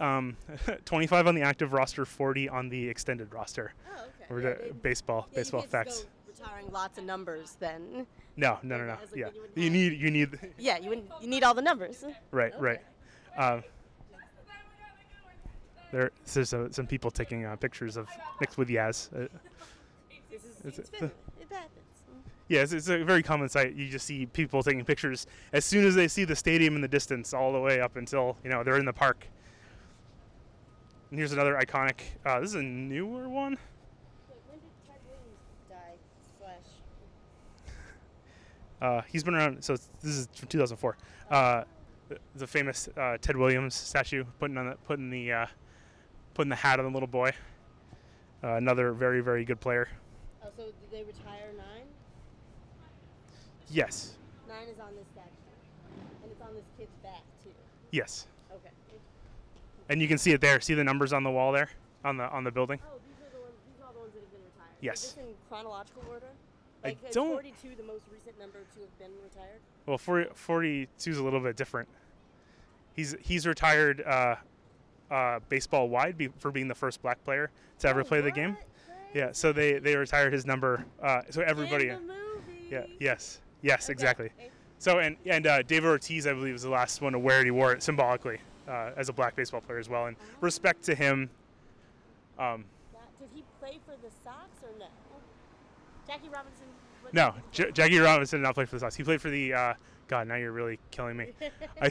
Um, 0.00 0.36
25 0.84 1.26
on 1.28 1.34
the 1.34 1.42
active 1.42 1.72
roster, 1.72 2.04
40 2.04 2.48
on 2.48 2.68
the 2.68 2.88
extended 2.88 3.32
roster. 3.32 3.72
oh, 3.88 4.02
okay. 4.02 4.08
We're 4.28 4.40
Yeah, 4.66 4.72
baseball, 4.82 5.28
yeah, 5.30 5.36
baseball 5.38 5.62
facts. 5.62 6.06
Retiring 6.42 6.70
lots 6.72 6.98
of 6.98 7.04
numbers 7.04 7.56
then. 7.60 8.06
No, 8.36 8.58
no, 8.62 8.78
no, 8.78 8.84
no. 8.86 8.92
Like, 8.92 9.00
Yeah, 9.14 9.28
you 9.54 9.62
you 9.64 9.70
need, 9.70 10.00
you 10.00 10.10
need. 10.10 10.38
Yeah, 10.58 10.78
you 10.78 11.02
you 11.20 11.28
need 11.28 11.42
all 11.44 11.54
the 11.54 11.62
numbers. 11.62 12.04
Right, 12.30 12.52
Okay. 12.54 12.62
right. 12.62 12.80
Um, 13.36 13.62
there, 15.90 16.10
there's 16.32 16.54
uh, 16.54 16.68
some 16.70 16.86
people 16.86 17.10
taking 17.10 17.44
uh, 17.44 17.56
pictures 17.56 17.96
of 17.96 18.08
mixed 18.40 18.56
with 18.58 18.68
Yaz. 18.68 19.08
Uh, 19.14 19.28
This 20.30 20.44
is 20.44 20.56
It's 20.64 20.78
it's 20.78 20.88
a- 20.88 20.92
Finland. 20.92 21.12
It 21.40 21.48
happens. 21.50 21.70
yeah, 22.48 22.62
it's, 22.62 22.72
it's 22.72 22.88
a 22.88 23.04
very 23.04 23.22
common 23.22 23.48
sight. 23.50 23.74
You 23.74 23.88
just 23.88 24.06
see 24.06 24.24
people 24.26 24.62
taking 24.62 24.84
pictures 24.84 25.26
as 25.52 25.64
soon 25.66 25.84
as 25.86 25.94
they 25.94 26.08
see 26.08 26.24
the 26.24 26.36
stadium 26.36 26.74
in 26.76 26.80
the 26.80 26.88
distance, 26.88 27.34
all 27.34 27.52
the 27.52 27.60
way 27.60 27.80
up 27.80 27.96
until 27.96 28.36
you 28.42 28.48
know 28.50 28.62
they're 28.64 28.78
in 28.78 28.86
the 28.86 28.92
park. 28.92 29.26
And 31.10 31.18
here's 31.18 31.32
another 31.32 31.54
iconic. 31.60 32.00
Uh, 32.24 32.40
this 32.40 32.50
is 32.50 32.54
a 32.56 32.62
newer 32.62 33.28
one. 33.28 33.58
Wait, 34.30 34.38
when 34.48 34.58
did 34.60 34.72
Ted 34.88 34.96
Williams 35.06 35.44
die? 35.68 35.96
Slash. 36.38 36.70
Uh, 38.82 39.00
he's 39.06 39.22
been 39.22 39.34
around. 39.36 39.62
So 39.62 39.76
this 40.02 40.10
is 40.16 40.28
from 40.34 40.48
2004. 40.48 40.96
Uh, 41.30 41.62
the, 42.08 42.18
the 42.34 42.46
famous 42.48 42.88
uh, 42.96 43.16
Ted 43.20 43.36
Williams 43.36 43.74
statue, 43.76 44.24
putting 44.40 44.58
on 44.58 44.70
the 44.70 44.76
putting 44.86 45.08
the 45.08 45.32
uh, 45.32 45.46
putting 46.34 46.50
the 46.50 46.56
hat 46.56 46.80
on 46.80 46.86
the 46.86 46.90
little 46.90 47.06
boy. 47.06 47.30
Uh, 48.42 48.54
another 48.54 48.92
very 48.92 49.20
very 49.20 49.44
good 49.44 49.60
player. 49.60 49.88
Oh, 50.44 50.48
so 50.56 50.64
did 50.64 50.74
they 50.90 51.04
retire 51.04 51.52
nine? 51.56 51.86
Yes, 53.70 54.14
Nine 54.48 54.66
is 54.68 54.80
on 54.80 54.88
this 54.96 55.06
statue, 55.12 55.30
and 56.24 56.30
it's 56.32 56.42
on 56.42 56.52
this 56.52 56.64
kid's 56.76 56.90
back 57.02 57.22
too. 57.42 57.50
yes, 57.92 58.26
Okay. 58.52 58.68
and 59.88 60.02
you 60.02 60.08
can 60.08 60.18
see 60.18 60.32
it 60.32 60.40
there. 60.42 60.60
See 60.60 60.74
the 60.74 60.84
numbers 60.84 61.12
on 61.12 61.22
the 61.22 61.30
wall 61.30 61.52
there, 61.52 61.70
on 62.04 62.16
the 62.16 62.28
on 62.30 62.42
the 62.44 62.50
building. 62.50 62.80
Oh, 62.84 62.98
these 63.06 63.24
are 63.24 63.30
the 63.32 63.40
ones. 63.40 63.54
These 63.72 63.80
are 63.80 63.86
all 63.86 63.92
the 63.94 64.00
ones 64.00 64.12
that 64.12 64.20
have 64.20 64.30
been 64.32 64.42
retired. 64.42 64.76
Yes. 64.80 65.04
Is 65.04 65.14
this 65.14 65.24
in 65.24 65.30
chronological 65.48 66.02
order? 66.10 66.26
I 66.84 66.88
Like, 66.88 66.98
is 67.08 67.14
don't- 67.14 67.32
42 67.32 67.74
the 67.76 67.82
most 67.84 68.04
recent 68.12 68.38
number 68.38 68.58
to 68.74 68.80
have 68.80 68.98
been 68.98 69.12
retired? 69.22 69.60
Well, 69.86 69.98
40, 69.98 70.30
42 70.34 71.10
is 71.10 71.18
a 71.18 71.22
little 71.24 71.40
bit 71.40 71.56
different. 71.56 71.88
He's 72.94 73.16
he's 73.20 73.46
retired 73.46 74.02
uh, 74.02 74.36
uh, 75.10 75.40
baseball 75.48 75.88
wide 75.88 76.18
be, 76.18 76.28
for 76.38 76.50
being 76.50 76.68
the 76.68 76.74
first 76.74 77.00
black 77.02 77.22
player 77.24 77.50
to 77.78 77.88
ever 77.88 78.00
Oh, 78.00 78.04
play 78.04 78.20
the 78.20 78.30
game. 78.30 78.54
what? 78.54 78.64
Yeah, 79.14 79.32
so 79.32 79.52
they 79.52 79.78
they 79.78 79.96
retired 79.96 80.32
his 80.32 80.44
number. 80.46 80.84
Uh, 81.02 81.22
so 81.30 81.42
everybody. 81.42 81.88
In 81.88 82.06
the 82.06 82.14
movie. 82.14 82.66
Yeah. 82.70 82.84
Yes. 83.00 83.40
Yes. 83.62 83.84
Okay. 83.86 83.92
Exactly. 83.92 84.30
So 84.78 84.98
and 84.98 85.16
and 85.26 85.46
uh, 85.46 85.62
David 85.62 85.88
Ortiz, 85.88 86.26
I 86.26 86.32
believe, 86.32 86.52
was 86.52 86.62
the 86.62 86.70
last 86.70 87.00
one 87.00 87.12
to 87.12 87.18
wear 87.18 87.40
it. 87.40 87.44
He 87.44 87.50
wore 87.50 87.72
it 87.72 87.82
symbolically 87.82 88.38
uh, 88.68 88.90
as 88.96 89.08
a 89.08 89.12
black 89.12 89.36
baseball 89.36 89.60
player 89.62 89.78
as 89.78 89.88
well, 89.88 90.06
and 90.06 90.16
respect 90.40 90.82
to 90.84 90.94
him. 90.94 91.30
Um, 92.38 92.64
did 93.20 93.28
he 93.34 93.44
play 93.60 93.78
for 93.86 93.92
the 94.02 94.10
Sox 94.24 94.48
or 94.62 94.78
no? 94.78 94.86
Jackie 96.06 96.28
Robinson. 96.28 96.66
what 97.02 97.14
no, 97.14 97.34
J- 97.52 97.70
Jackie 97.72 97.98
Robinson 97.98 98.40
did 98.40 98.44
not 98.44 98.54
play 98.54 98.64
for 98.64 98.76
the 98.76 98.80
Sox. 98.80 98.94
He 98.96 99.04
played 99.04 99.20
for 99.20 99.30
the. 99.30 99.52
Uh, 99.54 99.74
God, 100.08 100.28
now 100.28 100.34
you're 100.36 100.52
really 100.52 100.78
killing 100.90 101.16
me. 101.16 101.32
I, 101.80 101.90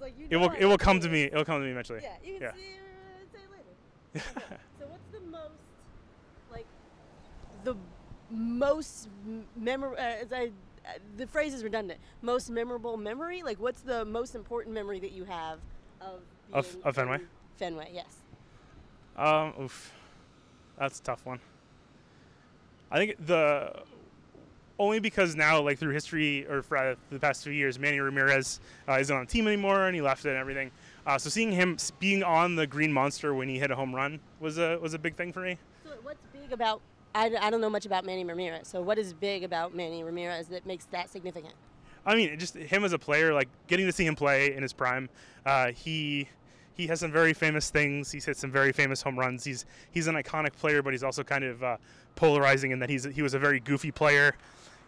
like, 0.00 0.14
you 0.18 0.26
it 0.30 0.36
will 0.36 0.50
it 0.52 0.64
will 0.64 0.70
know 0.70 0.76
come 0.78 1.00
to 1.00 1.08
me. 1.08 1.24
It'll 1.24 1.44
come 1.44 1.60
to 1.60 1.64
me 1.64 1.70
eventually. 1.70 2.00
Yeah, 2.02 2.14
you 2.24 2.32
can 2.34 2.42
Yeah. 2.42 2.52
see, 2.52 2.60
uh, 2.60 3.32
say 3.32 3.38
it 3.44 3.50
later. 3.50 4.26
Okay, 4.36 4.56
so 4.78 4.86
what's 4.88 5.06
the 5.12 5.20
most, 5.30 5.52
like, 6.50 6.66
the 7.64 7.76
most 8.30 9.08
memorable? 9.56 9.96
Uh, 10.02 10.34
I, 10.34 10.50
uh, 10.86 10.92
the 11.16 11.26
phrase 11.26 11.54
is 11.54 11.62
redundant. 11.62 12.00
Most 12.22 12.50
memorable 12.50 12.96
memory. 12.96 13.42
Like, 13.42 13.60
what's 13.60 13.82
the 13.82 14.04
most 14.04 14.34
important 14.34 14.74
memory 14.74 14.98
that 15.00 15.12
you 15.12 15.24
have 15.24 15.58
of 16.00 16.20
Of- 16.52 16.76
of 16.84 16.94
Fenway? 16.96 17.18
Fenway, 17.58 17.90
yes. 17.92 18.16
Um, 19.16 19.52
oof. 19.60 19.92
That's 20.78 20.98
a 20.98 21.02
tough 21.02 21.26
one. 21.26 21.40
I 22.90 22.98
think 22.98 23.26
the 23.26 23.82
only 24.80 24.98
because 24.98 25.36
now, 25.36 25.60
like 25.60 25.78
through 25.78 25.92
history 25.92 26.46
or 26.46 26.62
for 26.62 26.76
uh, 26.76 26.94
the 27.10 27.18
past 27.18 27.44
few 27.44 27.52
years, 27.52 27.78
Manny 27.78 28.00
Ramirez 28.00 28.60
uh, 28.88 28.98
isn't 28.98 29.14
on 29.14 29.26
the 29.26 29.30
team 29.30 29.46
anymore, 29.46 29.86
and 29.86 29.94
he 29.94 30.00
left 30.00 30.24
it 30.24 30.30
and 30.30 30.38
everything. 30.38 30.70
Uh, 31.06 31.18
so 31.18 31.28
seeing 31.28 31.52
him 31.52 31.76
being 31.98 32.22
on 32.22 32.56
the 32.56 32.66
Green 32.66 32.92
Monster 32.92 33.34
when 33.34 33.48
he 33.48 33.58
hit 33.58 33.70
a 33.70 33.76
home 33.76 33.94
run 33.94 34.18
was 34.40 34.58
a 34.58 34.78
was 34.78 34.94
a 34.94 34.98
big 34.98 35.14
thing 35.14 35.32
for 35.32 35.40
me. 35.40 35.58
So 35.84 35.90
what's 36.02 36.24
big 36.32 36.52
about? 36.52 36.80
I, 37.14 37.30
I 37.40 37.50
don't 37.50 37.60
know 37.60 37.70
much 37.70 37.86
about 37.86 38.04
Manny 38.04 38.24
Ramirez. 38.24 38.68
So 38.68 38.80
what 38.80 38.98
is 38.98 39.12
big 39.12 39.44
about 39.44 39.74
Manny 39.74 40.02
Ramirez 40.02 40.48
that 40.48 40.64
makes 40.64 40.86
that 40.86 41.10
significant? 41.10 41.54
I 42.06 42.14
mean, 42.14 42.38
just 42.38 42.54
him 42.54 42.84
as 42.84 42.92
a 42.92 42.98
player, 42.98 43.34
like 43.34 43.48
getting 43.66 43.86
to 43.86 43.92
see 43.92 44.06
him 44.06 44.16
play 44.16 44.54
in 44.54 44.62
his 44.62 44.72
prime. 44.72 45.10
Uh, 45.44 45.72
he 45.72 46.28
he 46.74 46.86
has 46.86 47.00
some 47.00 47.12
very 47.12 47.32
famous 47.32 47.70
things. 47.70 48.10
He's 48.10 48.24
hit 48.24 48.36
some 48.36 48.50
very 48.50 48.72
famous 48.72 49.02
home 49.02 49.18
runs. 49.18 49.44
He's 49.44 49.64
he's 49.90 50.06
an 50.06 50.14
iconic 50.14 50.52
player, 50.56 50.82
but 50.82 50.92
he's 50.92 51.02
also 51.02 51.22
kind 51.22 51.44
of 51.44 51.62
uh, 51.62 51.76
polarizing 52.16 52.70
in 52.70 52.78
that 52.78 52.90
he's 52.90 53.04
he 53.04 53.22
was 53.22 53.34
a 53.34 53.38
very 53.38 53.60
goofy 53.60 53.90
player. 53.90 54.34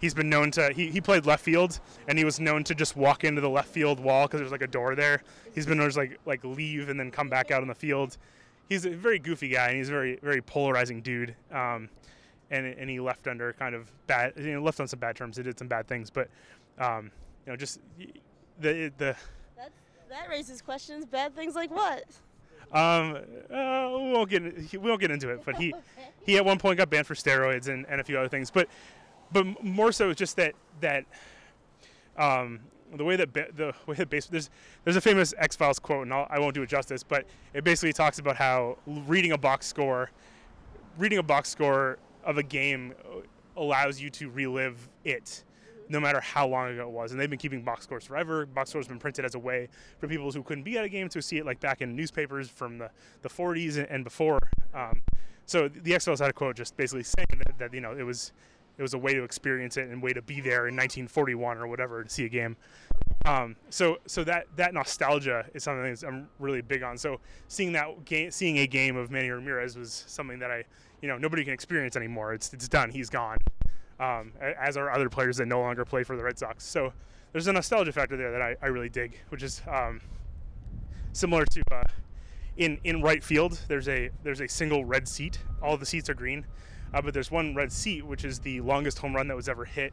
He's 0.01 0.14
been 0.14 0.29
known 0.29 0.51
to 0.53 0.73
he, 0.73 0.88
he 0.88 1.01
played 1.01 1.27
left 1.27 1.45
field 1.45 1.79
and 2.09 2.18
he 2.18 2.25
was 2.25 2.40
known 2.40 2.64
to 2.64 2.75
just 2.75 2.97
walk 2.97 3.25
into 3.25 3.40
the 3.40 3.49
left 3.49 3.68
field 3.68 4.01
wall 4.01 4.27
because 4.27 4.40
there's 4.40 4.53
like 4.53 4.62
a 4.62 4.66
door 4.66 4.95
there. 4.95 5.23
He's 5.55 5.66
been 5.66 5.79
known 5.79 5.90
to 5.90 5.97
like 5.97 6.18
like 6.27 6.42
leave 6.45 6.88
and 6.88 6.99
then 6.99 7.11
come 7.11 7.29
back 7.29 7.51
out 7.51 7.62
on 7.62 7.68
the 7.68 7.75
field. 7.75 8.16
He's 8.68 8.85
a 8.85 8.90
very 8.90 9.18
goofy 9.18 9.49
guy 9.49 9.68
and 9.68 9.77
he's 9.77 9.88
a 9.88 9.92
very 9.92 10.18
very 10.23 10.40
polarizing 10.40 11.03
dude. 11.03 11.35
Um, 11.53 11.88
and 12.51 12.66
and 12.66 12.90
he 12.90 13.01
left 13.01 13.27
under 13.27 13.53
kind 13.53 13.75
of 13.75 13.90
bad 14.07 14.33
you 14.37 14.53
know 14.55 14.62
left 14.62 14.81
on 14.81 14.88
some 14.88 14.99
bad 14.99 15.16
terms. 15.16 15.37
He 15.37 15.42
did 15.42 15.59
some 15.59 15.68
bad 15.68 15.87
things, 15.87 16.11
but 16.11 16.29
um, 16.79 17.11
you 17.47 17.53
know 17.53 17.57
just 17.57 17.81
the 18.61 18.92
the 18.99 19.16
that 20.12 20.29
raises 20.29 20.62
questions. 20.62 21.05
Bad 21.05 21.35
things 21.35 21.55
like 21.55 21.70
what? 21.70 22.05
um, 22.72 23.16
uh, 23.51 23.90
we 23.90 24.12
won't 24.12 24.31
get 24.31 24.72
we 24.72 24.79
won't 24.79 25.01
get 25.01 25.11
into 25.11 25.31
it. 25.31 25.42
But 25.44 25.57
he 25.57 25.75
he 26.25 26.37
at 26.37 26.44
one 26.44 26.59
point 26.59 26.79
got 26.79 26.90
banned 26.90 27.07
for 27.07 27.14
steroids 27.14 27.68
and, 27.68 27.87
and 27.88 28.01
a 28.01 28.05
few 28.05 28.18
other 28.18 28.29
things. 28.29 28.51
But 28.51 28.68
but 29.33 29.62
more 29.62 29.92
so 29.92 30.12
just 30.12 30.37
that 30.37 30.55
that 30.81 31.05
um, 32.16 32.61
the 32.94 33.05
way 33.05 33.16
that 33.16 33.33
ba- 33.33 33.48
the 33.55 33.75
way 33.87 33.96
that 33.96 34.09
base 34.11 34.27
there's 34.27 34.51
there's 34.85 34.96
a 34.96 35.01
famous 35.01 35.35
X 35.38 35.57
Files 35.57 35.79
quote 35.79 36.03
and 36.03 36.14
I'll, 36.14 36.27
I 36.31 36.38
won't 36.38 36.55
do 36.55 36.62
it 36.62 36.68
justice, 36.68 37.03
but 37.03 37.27
it 37.55 37.64
basically 37.64 37.92
talks 37.92 38.18
about 38.18 38.37
how 38.37 38.79
reading 38.87 39.33
a 39.33 39.38
box 39.38 39.66
score, 39.66 40.11
reading 40.98 41.18
a 41.18 41.22
box 41.22 41.48
score 41.48 41.98
of 42.25 42.38
a 42.38 42.42
game 42.42 42.94
uh, 43.05 43.61
allows 43.61 44.01
you 44.01 44.09
to 44.11 44.31
relive 44.31 44.88
it. 45.05 45.44
No 45.92 46.00
matter 46.00 46.20
how 46.20 46.48
long 46.48 46.70
ago 46.72 46.88
it 46.88 46.90
was, 46.90 47.12
and 47.12 47.20
they've 47.20 47.28
been 47.28 47.38
keeping 47.38 47.62
box 47.62 47.85
scores 47.85 48.07
forever. 48.07 48.46
Box 48.46 48.70
scores 48.70 48.87
have 48.87 48.90
been 48.90 48.98
printed 48.98 49.26
as 49.26 49.35
a 49.35 49.38
way 49.38 49.68
for 49.98 50.09
people 50.09 50.31
who 50.33 50.42
couldn't 50.42 50.64
be 50.64 50.78
at 50.78 50.85
a 50.85 50.88
game 50.88 51.09
to 51.11 51.20
see 51.20 51.37
it, 51.37 51.44
like 51.44 51.61
back 51.61 51.83
in 51.83 51.94
newspapers 51.94 52.48
from 52.48 52.78
the, 52.78 52.90
the 53.20 53.28
40s 53.28 53.87
and, 53.90 54.02
before. 54.02 54.38
Um, 54.72 55.02
so 55.44 55.68
the 55.68 55.94
X 55.94 56.07
Files 56.07 56.20
had 56.20 56.31
a 56.31 56.33
quote 56.33 56.57
just 56.57 56.76
basically 56.78 57.02
saying 57.02 57.42
that, 57.44 57.59
that 57.59 57.74
you 57.74 57.83
know 57.83 57.92
it 57.92 58.05
was 58.05 58.33
it 58.78 58.83
was 58.83 58.94
a 58.94 58.98
way 58.98 59.12
to 59.12 59.22
experience 59.22 59.76
it 59.76 59.88
and 59.90 60.02
way 60.02 60.14
to 60.14 60.22
be 60.22 60.40
there 60.40 60.66
in 60.66 60.74
1941 60.74 61.59
or 61.59 61.66
whatever 61.66 62.02
to 62.02 62.09
see 62.09 62.24
a 62.24 62.28
game. 62.28 62.57
Um, 63.26 63.57
so 63.68 63.98
so 64.07 64.24
that 64.24 64.46
that 64.57 64.72
nostalgia 64.72 65.44
is 65.52 65.62
something 65.62 65.85
that 65.85 66.02
I'm 66.07 66.28
really 66.38 66.62
big 66.62 66.83
on. 66.83 66.96
So 66.96 67.20
seeing 67.48 67.72
that 67.72 68.05
game, 68.07 68.31
seeing 68.31 68.59
a 68.59 68.66
game 68.66 68.96
of 68.96 69.11
Manny 69.11 69.28
Ramirez 69.28 69.76
was 69.76 70.05
something 70.07 70.38
that 70.38 70.50
I 70.50 70.64
you 71.02 71.09
know 71.09 71.18
nobody 71.18 71.44
can 71.44 71.52
experience 71.52 71.96
anymore. 71.96 72.33
It's 72.33 72.52
it's 72.55 72.68
done. 72.68 72.90
He's 72.90 73.11
gone. 73.11 73.37
Um, 74.03 74.33
as 74.41 74.77
are 74.77 74.91
other 74.91 75.09
players 75.09 75.37
that 75.37 75.47
no 75.47 75.61
longer 75.61 75.85
play 75.85 76.03
for 76.03 76.17
the 76.17 76.25
Red 76.25 76.37
Sox. 76.37 76.65
So 76.65 76.93
there's 77.31 77.47
a 77.47 77.53
nostalgia 77.53 77.93
factor 77.93 78.17
there 78.17 78.33
that 78.33 78.43
I, 78.43 78.57
I 78.61 78.67
really 78.67 78.88
dig, 78.88 79.21
which 79.29 79.45
is 79.45 79.62
um, 79.71 80.01
similar 81.12 81.45
to 81.45 81.62
uh, 81.71 81.85
in 82.57 82.79
in 82.83 83.01
right 83.01 83.23
field. 83.23 83.61
There's 83.69 83.88
a 83.88 84.11
there's 84.25 84.41
a 84.41 84.49
single 84.49 84.85
red 84.85 85.07
seat. 85.07 85.38
All 85.62 85.77
the 85.77 85.87
seats 85.87 86.11
are 86.11 86.15
green, 86.15 86.47
uh, 86.93 87.01
but 87.01 87.15
there's 87.15 87.31
one 87.31 87.55
red 87.55 87.71
seat, 87.73 88.05
which 88.05 88.25
is 88.25 88.41
the 88.41 88.61
longest 88.61 88.99
home 88.99 89.15
run 89.15 89.29
that 89.29 89.37
was 89.37 89.49
ever 89.49 89.65
hit 89.65 89.93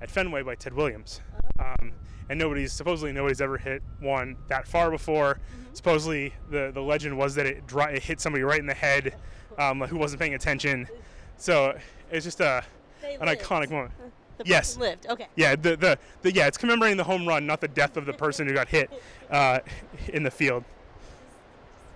at 0.00 0.10
Fenway 0.10 0.42
by 0.42 0.54
Ted 0.54 0.72
Williams. 0.72 1.20
Um, 1.58 1.92
and 2.30 2.38
nobody's 2.38 2.72
supposedly 2.72 3.12
nobody's 3.12 3.40
ever 3.40 3.58
hit 3.58 3.82
one 4.00 4.36
that 4.48 4.66
far 4.66 4.90
before. 4.90 5.38
Supposedly 5.74 6.32
the 6.50 6.70
the 6.72 6.82
legend 6.82 7.18
was 7.18 7.34
that 7.34 7.46
it, 7.46 7.66
dri- 7.66 7.96
it 7.96 8.02
hit 8.02 8.20
somebody 8.20 8.42
right 8.42 8.60
in 8.60 8.66
the 8.66 8.74
head 8.74 9.14
um, 9.58 9.80
who 9.82 9.96
wasn't 9.96 10.20
paying 10.20 10.34
attention. 10.34 10.88
So 11.36 11.78
it's 12.10 12.24
just 12.24 12.40
a 12.40 12.64
They 13.00 13.14
an 13.14 13.26
lived. 13.26 13.42
iconic 13.42 13.70
moment. 13.70 13.92
The 14.38 14.44
Yes. 14.46 14.76
lived. 14.76 15.06
Okay. 15.06 15.26
Yeah, 15.36 15.54
the, 15.54 15.76
the, 15.76 15.98
the 16.22 16.32
yeah, 16.32 16.46
it's 16.46 16.56
commemorating 16.56 16.96
the 16.96 17.04
home 17.04 17.26
run, 17.26 17.46
not 17.46 17.60
the 17.60 17.68
death 17.68 17.96
of 17.96 18.06
the 18.06 18.12
person 18.12 18.46
who 18.46 18.54
got 18.54 18.68
hit 18.68 18.90
uh, 19.30 19.60
in 20.08 20.22
the 20.22 20.30
field. 20.30 20.64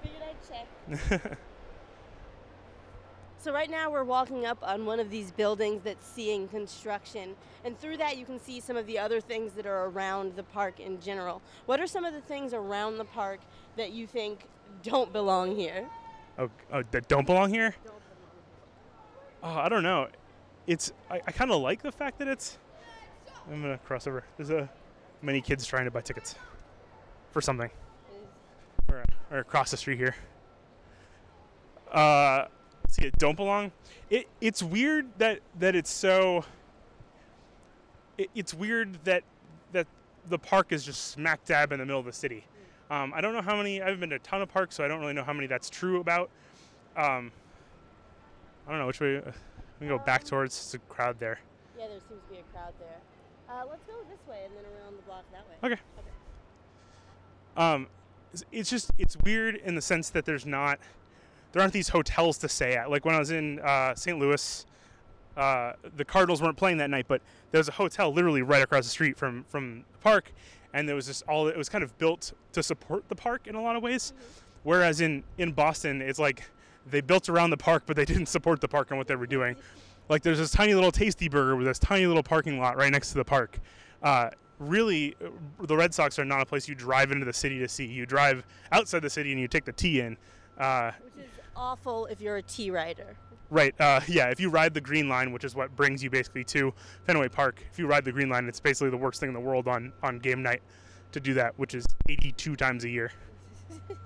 Figured 0.03 0.23
I'd 0.23 1.11
check. 1.21 1.39
So 3.45 3.53
right 3.53 3.69
now 3.69 3.91
we're 3.91 4.05
walking 4.05 4.47
up 4.47 4.57
on 4.63 4.87
one 4.87 4.99
of 4.99 5.11
these 5.11 5.31
buildings 5.31 5.83
that's 5.85 6.07
seeing 6.09 6.49
construction, 6.49 7.37
and 7.63 7.79
through 7.79 7.99
that 7.99 8.17
you 8.17 8.25
can 8.25 8.41
see 8.41 8.59
some 8.59 8.75
of 8.75 8.87
the 8.87 8.99
other 8.99 9.21
things 9.21 9.53
that 9.53 9.67
are 9.67 9.85
around 9.85 10.35
the 10.35 10.43
park 10.43 10.81
in 10.81 10.99
general. 10.99 11.43
What 11.67 11.79
are 11.79 11.87
some 11.87 12.07
of 12.07 12.15
the 12.15 12.23
things 12.23 12.55
around 12.55 12.97
the 12.97 13.05
park 13.05 13.41
that 13.77 13.93
you 13.93 14.07
think 14.07 14.47
don't 14.83 15.13
belong 15.13 15.55
here? 15.57 15.87
Oh, 16.39 16.49
oh 16.73 16.83
that 16.91 17.07
don't 17.07 17.27
belong 17.27 17.53
here? 17.53 17.75
Oh, 19.43 19.59
I 19.59 19.69
don't 19.69 19.83
know. 19.83 20.09
It's 20.67 20.93
I, 21.11 21.21
I 21.27 21.33
kind 21.33 21.51
of 21.51 21.61
like 21.61 21.83
the 21.83 21.93
fact 21.93 22.19
that 22.19 22.29
it's. 22.29 22.59
I'm 23.51 23.61
gonna 23.61 23.79
cross 23.79 24.07
over. 24.07 24.25
There's 24.37 24.51
a 24.51 24.69
many 25.21 25.41
kids 25.41 25.67
trying 25.67 25.85
to 25.85 25.91
buy 25.91 26.01
tickets 26.01 26.37
for 27.31 27.41
something, 27.41 27.71
or, 28.89 29.05
or 29.31 29.39
across 29.39 29.71
the 29.71 29.77
street 29.77 29.99
here. 29.99 30.15
Uh, 31.93 32.47
see, 32.89 33.07
it 33.07 33.19
don't 33.19 33.37
belong. 33.37 33.73
It 34.09 34.27
it's 34.41 34.63
weird 34.63 35.07
that 35.19 35.41
that 35.59 35.75
it's 35.75 35.91
so. 35.91 36.45
It, 38.17 38.31
it's 38.35 38.55
weird 38.55 38.99
that 39.05 39.25
that 39.73 39.87
the 40.29 40.39
park 40.39 40.73
is 40.73 40.85
just 40.85 41.09
smack 41.09 41.45
dab 41.45 41.73
in 41.73 41.81
the 41.81 41.85
middle 41.85 42.01
of 42.01 42.07
the 42.07 42.13
city. 42.13 42.47
Um, 42.91 43.13
I 43.15 43.21
don't 43.21 43.35
know 43.35 43.43
how 43.43 43.57
many. 43.57 43.83
I 43.83 43.87
haven't 43.87 44.01
been 44.01 44.11
to 44.11 44.17
a 44.17 44.21
ton 44.21 44.41
of 44.41 44.49
parks, 44.49 44.77
so 44.77 44.85
I 44.85 44.89
don't 44.89 45.01
really 45.01 45.13
know 45.13 45.25
how 45.25 45.33
many 45.33 45.47
that's 45.47 45.69
true 45.69 46.01
about. 46.01 46.31
Um, 46.97 47.33
I 48.67 48.71
don't 48.71 48.79
know 48.79 48.87
which 48.87 49.01
way. 49.01 49.21
We 49.81 49.87
can 49.87 49.97
go 49.99 50.05
back 50.05 50.25
towards 50.25 50.73
the 50.73 50.79
crowd 50.89 51.19
there. 51.19 51.39
Yeah, 51.79 51.89
there 51.89 51.99
seems 52.09 52.23
to 52.23 52.31
be 52.33 52.39
a 52.39 52.43
crowd 52.57 52.73
there. 52.79 52.99
Uh, 53.49 53.65
let's 53.69 53.85
go 53.85 53.95
this 54.09 54.27
way 54.29 54.39
and 54.45 54.55
then 54.57 54.65
around 54.81 54.97
the 54.97 55.03
block 55.03 55.25
that 55.33 55.45
way. 55.49 55.73
Okay. 55.73 55.81
Um, 57.57 57.89
it's- 58.53 58.69
just 58.71 58.91
it's 58.99 59.17
weird 59.25 59.57
in 59.57 59.75
the 59.75 59.83
sense 59.83 60.11
that 60.11 60.25
there's 60.25 60.47
not 60.47 60.79
there 61.53 61.63
aren't 61.63 61.73
these 61.73 61.89
hotels 61.91 62.37
to 62.39 62.49
stay 62.49 62.75
at. 62.75 62.91
Like 62.91 63.05
when 63.05 63.15
I 63.15 63.19
was 63.21 63.31
in 63.31 63.61
uh, 63.61 63.95
St. 63.95 64.19
Louis, 64.19 64.67
uh, 65.37 65.75
the 65.97 66.05
Cardinals 66.05 66.43
weren't 66.43 66.57
playing 66.57 66.79
that 66.79 66.91
night, 66.91 67.07
but 67.07 67.23
there 67.53 67.61
was 67.61 67.69
a 67.69 67.73
hotel 67.73 68.13
literally 68.13 68.43
right 68.43 68.63
across 68.63 68.85
the 68.85 68.91
street 68.91 69.17
from 69.17 69.45
from 69.49 69.85
the 69.93 69.99
park, 69.99 70.33
and 70.73 70.89
there 70.89 70.97
was 70.97 71.07
just 71.07 71.23
all 71.29 71.47
it 71.47 71.57
was 71.57 71.69
kind 71.69 71.85
of 71.85 71.97
built 71.99 72.33
to 72.53 72.63
support 72.63 73.09
the 73.09 73.15
park 73.15 73.47
in 73.47 73.55
a 73.55 73.63
lot 73.63 73.77
of 73.77 73.83
ways. 73.85 74.13
Whereas 74.65 75.01
in 75.01 75.23
in 75.39 75.53
Boston, 75.53 76.03
it's 76.03 76.19
like 76.19 76.43
they 76.91 77.01
built 77.01 77.29
around 77.29 77.51
the 77.51 77.57
park, 77.57 77.85
but 77.87 77.97
they 77.97 78.05
didn't 78.13 78.27
support 78.27 78.61
the 78.61 78.69
park 78.69 78.91
and 78.91 78.99
what 78.99 79.07
they 79.07 79.17
were 79.17 79.27
doing. 79.27 79.57
Like 80.09 80.23
there's 80.23 80.39
this 80.39 80.51
tiny 80.51 80.75
little 80.75 80.93
Tasty 80.93 81.29
Burger 81.29 81.57
with 81.57 81.67
this 81.67 81.79
tiny 81.79 82.07
little 82.07 82.23
parking 82.23 82.59
lot 82.59 82.77
right 82.77 82.93
next 82.93 83.09
to 83.11 83.15
the 83.15 83.25
park. 83.25 83.59
Uh, 84.03 84.31
really, 84.59 85.17
uh, 85.25 85.29
the 85.67 85.77
Red 85.77 85.95
Sox 85.95 86.19
are 86.19 86.25
not 86.25 86.43
a 86.43 86.47
place 86.47 86.69
you 86.69 86.75
drive 86.75 87.11
into 87.11 87.25
the 87.25 87.33
city 87.33 87.59
to 87.59 87.69
see. 87.69 87.87
You 87.87 88.05
drive 88.05 88.45
outside 88.71 89.01
the 89.01 89.11
city 89.11 89.33
and 89.33 89.41
you 89.41 89.49
take 89.49 89.65
the 89.65 89.73
T 89.73 90.01
in. 90.01 90.19
Uh, 90.59 90.93
Which 91.15 91.25
is 91.25 91.31
awful 91.57 92.07
if 92.07 92.21
you're 92.21 92.37
a 92.37 92.43
T 92.43 92.71
rider. 92.71 93.17
right. 93.49 93.75
Uh, 93.81 94.01
yeah. 94.07 94.29
If 94.29 94.39
you 94.41 94.51
ride 94.51 94.75
the 94.75 94.81
Green 94.81 95.09
Line, 95.09 95.33
which 95.33 95.43
is 95.45 95.55
what 95.55 95.75
brings 95.75 96.03
you 96.03 96.11
basically 96.11 96.45
to 96.45 96.75
Fenway 97.07 97.29
Park, 97.29 97.65
if 97.73 97.79
you 97.79 97.87
ride 97.87 98.05
the 98.05 98.13
Green 98.13 98.29
Line, 98.29 98.47
it's 98.47 98.61
basically 98.61 98.91
the 98.91 98.97
worst 98.99 99.21
thing 99.21 99.31
in 99.31 99.35
the 99.35 99.41
world 99.41 99.69
on 99.69 99.93
on 100.03 100.19
game 100.19 100.43
night 100.43 100.63
to 101.13 101.21
do 101.21 101.33
that, 101.35 101.59
which 101.59 101.75
is 101.75 101.87
82 102.11 102.57
times 102.57 102.85
a 102.85 102.91
year. 102.91 103.11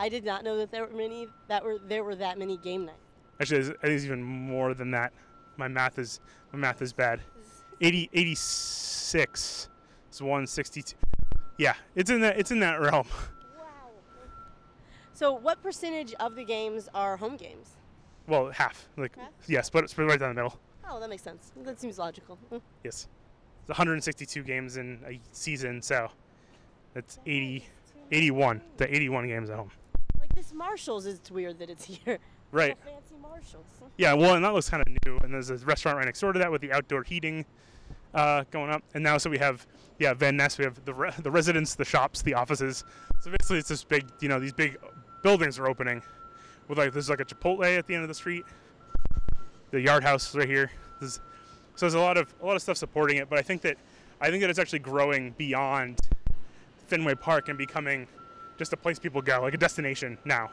I 0.00 0.08
did 0.08 0.24
not 0.24 0.44
know 0.44 0.56
that 0.56 0.70
there 0.70 0.86
were 0.86 0.96
many 0.96 1.28
that 1.48 1.62
were 1.62 1.78
there 1.86 2.02
were 2.02 2.14
that 2.16 2.38
many 2.38 2.56
game 2.56 2.86
nights. 2.86 2.98
Actually, 3.40 3.62
there's- 3.62 3.76
I 3.82 3.86
think 3.86 3.96
it's 3.96 4.04
even 4.06 4.22
more 4.22 4.72
than 4.74 4.90
that. 4.92 5.12
My 5.56 5.68
math 5.68 5.98
is 5.98 6.20
my 6.52 6.58
math 6.58 6.80
is 6.80 6.92
bad. 6.92 7.20
80, 7.82 8.08
86 8.12 9.68
is 10.12 10.22
162. 10.22 10.96
Yeah, 11.58 11.74
it's 11.94 12.08
in 12.10 12.20
that 12.22 12.38
it's 12.38 12.50
in 12.50 12.60
that 12.60 12.80
realm. 12.80 13.06
Wow. 13.58 13.90
So, 15.12 15.32
what 15.34 15.62
percentage 15.62 16.14
of 16.14 16.34
the 16.34 16.44
games 16.44 16.88
are 16.94 17.16
home 17.18 17.36
games? 17.36 17.76
Well, 18.26 18.50
half. 18.50 18.88
Like 18.96 19.16
Half? 19.18 19.28
yeah, 19.46 19.60
split 19.60 19.90
split 19.90 20.06
right 20.08 20.18
down 20.18 20.30
the 20.30 20.42
middle. 20.42 20.58
Oh, 20.88 20.98
that 20.98 21.10
makes 21.10 21.22
sense. 21.22 21.52
That 21.62 21.78
seems 21.78 21.98
logical. 21.98 22.36
Hmm. 22.48 22.58
Yes, 22.84 23.06
it's 23.60 23.68
162 23.68 24.42
games 24.42 24.76
in 24.78 25.00
a 25.06 25.20
season, 25.32 25.82
so 25.82 26.10
that's 26.94 27.18
80, 27.26 27.66
81. 28.10 28.60
The 28.78 28.92
81 28.94 29.28
games 29.28 29.50
at 29.50 29.56
home. 29.56 29.70
This 30.34 30.52
Marshalls, 30.52 31.06
is 31.06 31.20
weird 31.30 31.58
that 31.58 31.70
it's 31.70 31.84
here. 32.04 32.18
Right. 32.52 32.72
A 32.72 32.84
fancy 32.84 33.14
Marshalls. 33.20 33.66
Yeah. 33.96 34.14
Well, 34.14 34.34
and 34.34 34.44
that 34.44 34.54
looks 34.54 34.70
kind 34.70 34.82
of 34.86 34.88
new. 35.04 35.18
And 35.22 35.34
there's 35.34 35.50
a 35.50 35.56
restaurant 35.58 35.98
right 35.98 36.06
next 36.06 36.20
door 36.20 36.32
to 36.32 36.38
that 36.38 36.50
with 36.50 36.62
the 36.62 36.72
outdoor 36.72 37.02
heating 37.02 37.44
uh, 38.14 38.44
going 38.50 38.70
up. 38.70 38.82
And 38.94 39.04
now, 39.04 39.18
so 39.18 39.28
we 39.28 39.36
have 39.38 39.66
yeah 39.98 40.14
Van 40.14 40.36
Ness. 40.36 40.56
We 40.56 40.64
have 40.64 40.82
the 40.84 40.94
re- 40.94 41.12
the 41.18 41.30
residents, 41.30 41.74
the 41.74 41.84
shops, 41.84 42.22
the 42.22 42.32
offices. 42.34 42.84
So 43.20 43.30
basically, 43.30 43.58
it's 43.58 43.68
this 43.68 43.84
big 43.84 44.06
you 44.20 44.28
know 44.28 44.38
these 44.40 44.52
big 44.54 44.78
buildings 45.22 45.58
are 45.58 45.68
opening 45.68 46.02
with 46.68 46.78
like 46.78 46.92
there's 46.92 47.10
like 47.10 47.20
a 47.20 47.24
Chipotle 47.26 47.76
at 47.78 47.86
the 47.86 47.94
end 47.94 48.02
of 48.02 48.08
the 48.08 48.14
street. 48.14 48.44
the 49.70 49.80
Yard 49.80 50.02
House 50.02 50.34
right 50.34 50.48
here. 50.48 50.70
So 51.00 51.20
there's 51.78 51.94
a 51.94 52.00
lot 52.00 52.16
of 52.16 52.32
a 52.40 52.46
lot 52.46 52.56
of 52.56 52.62
stuff 52.62 52.78
supporting 52.78 53.18
it, 53.18 53.28
but 53.28 53.38
I 53.38 53.42
think 53.42 53.60
that 53.62 53.76
I 54.20 54.30
think 54.30 54.40
that 54.40 54.48
it's 54.50 54.58
actually 54.58 54.78
growing 54.78 55.34
beyond 55.36 56.00
Fenway 56.86 57.16
Park 57.16 57.48
and 57.48 57.58
becoming 57.58 58.06
just 58.60 58.74
a 58.74 58.76
place 58.76 58.98
people 58.98 59.22
go, 59.22 59.40
like 59.40 59.54
a 59.54 59.56
destination 59.56 60.18
now 60.26 60.50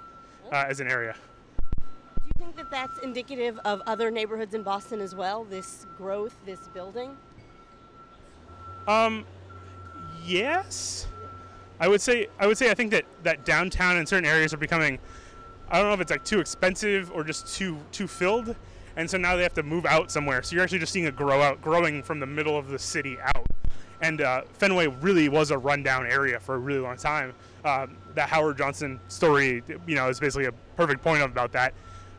uh, 0.54 0.64
as 0.66 0.80
an 0.80 0.88
area. 0.88 1.14
Do 1.78 2.26
you 2.26 2.46
think 2.46 2.56
that 2.56 2.72
that's 2.72 2.98
indicative 3.00 3.60
of 3.66 3.82
other 3.86 4.10
neighborhoods 4.10 4.54
in 4.54 4.64
Boston 4.64 5.02
as 5.02 5.14
well? 5.14 5.44
This 5.44 5.86
growth, 5.98 6.34
this 6.46 6.70
building. 6.70 7.18
Um, 8.88 9.26
yes, 10.26 11.08
I 11.82 11.90
would 11.90 12.00
say 12.00 12.28
I 12.40 12.48
would 12.48 12.58
say 12.58 12.72
I 12.72 12.74
think 12.74 12.92
that 12.92 13.04
that 13.24 13.44
downtown 13.44 13.98
and 13.98 14.08
certain 14.08 14.26
areas 14.26 14.54
are 14.54 14.58
becoming. 14.58 15.00
I 15.70 15.78
don't 15.78 15.90
know 15.90 15.94
if 15.94 16.00
it's 16.00 16.12
like 16.12 16.24
too 16.24 16.40
expensive 16.40 17.12
or 17.12 17.26
just 17.26 17.54
too 17.54 17.78
too 17.92 18.08
filled, 18.08 18.56
and 18.96 19.10
so 19.10 19.18
now 19.18 19.36
they 19.36 19.44
have 19.44 19.54
to 19.56 19.64
move 19.64 19.86
out 19.86 20.12
somewhere. 20.12 20.42
So 20.44 20.56
you're 20.56 20.64
actually 20.64 20.80
just 20.80 20.94
seeing 20.94 21.08
it 21.08 21.18
grow 21.18 21.42
out, 21.42 21.62
growing 21.62 22.02
from 22.02 22.22
the 22.22 22.26
middle 22.26 22.58
of 22.58 22.70
the 22.70 22.80
city 22.80 23.18
out. 23.20 23.46
And 24.00 24.22
uh, 24.22 24.44
Fenway 24.54 24.88
really 24.88 25.28
was 25.28 25.52
a 25.52 25.58
rundown 25.58 26.06
area 26.06 26.40
for 26.40 26.56
a 26.56 26.60
really 26.60 26.80
long 26.80 26.96
time. 26.96 27.34
Um, 27.68 27.98
that 28.16 28.30
Howard 28.30 28.58
Johnson 28.58 28.98
story, 29.10 29.62
you 29.86 29.96
know, 29.96 30.08
is 30.08 30.22
basically 30.22 30.46
a 30.46 30.54
perfect 30.78 31.04
point 31.04 31.22
about 31.22 31.52
that. 31.52 31.74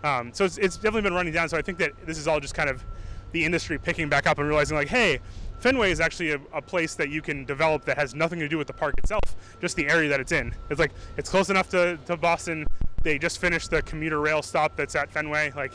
Um, 0.04 0.30
so 0.32 0.44
it's, 0.44 0.58
it's 0.58 0.76
definitely 0.76 1.02
been 1.02 1.14
running 1.14 1.32
down. 1.32 1.48
So 1.48 1.56
I 1.56 1.62
think 1.62 1.78
that 1.78 1.92
this 2.06 2.18
is 2.18 2.28
all 2.28 2.38
just 2.38 2.54
kind 2.54 2.68
of 2.68 2.84
the 3.32 3.44
industry 3.44 3.78
picking 3.78 4.10
back 4.10 4.26
up 4.26 4.38
and 4.38 4.46
realizing, 4.46 4.76
like, 4.76 4.88
hey, 4.88 5.20
Fenway 5.58 5.90
is 5.90 6.00
actually 6.00 6.32
a, 6.32 6.40
a, 6.52 6.62
place 6.62 6.94
that 6.94 7.10
you 7.10 7.20
can 7.20 7.44
develop 7.44 7.84
that 7.86 7.96
has 7.96 8.14
nothing 8.14 8.38
to 8.38 8.48
do 8.48 8.58
with 8.58 8.66
the 8.66 8.72
park 8.72 8.94
itself, 8.98 9.22
just 9.60 9.74
the 9.74 9.88
area 9.88 10.08
that 10.08 10.20
it's 10.20 10.32
in. 10.32 10.54
It's 10.70 10.78
like 10.78 10.92
it's 11.16 11.30
close 11.30 11.50
enough 11.50 11.68
to, 11.70 11.98
to 12.06 12.16
Boston. 12.16 12.66
They 13.02 13.18
just 13.18 13.40
finished 13.40 13.70
the 13.70 13.82
commuter 13.82 14.20
rail 14.20 14.42
stop 14.42 14.76
that's 14.76 14.94
at 14.94 15.10
Fenway. 15.10 15.52
Like 15.56 15.72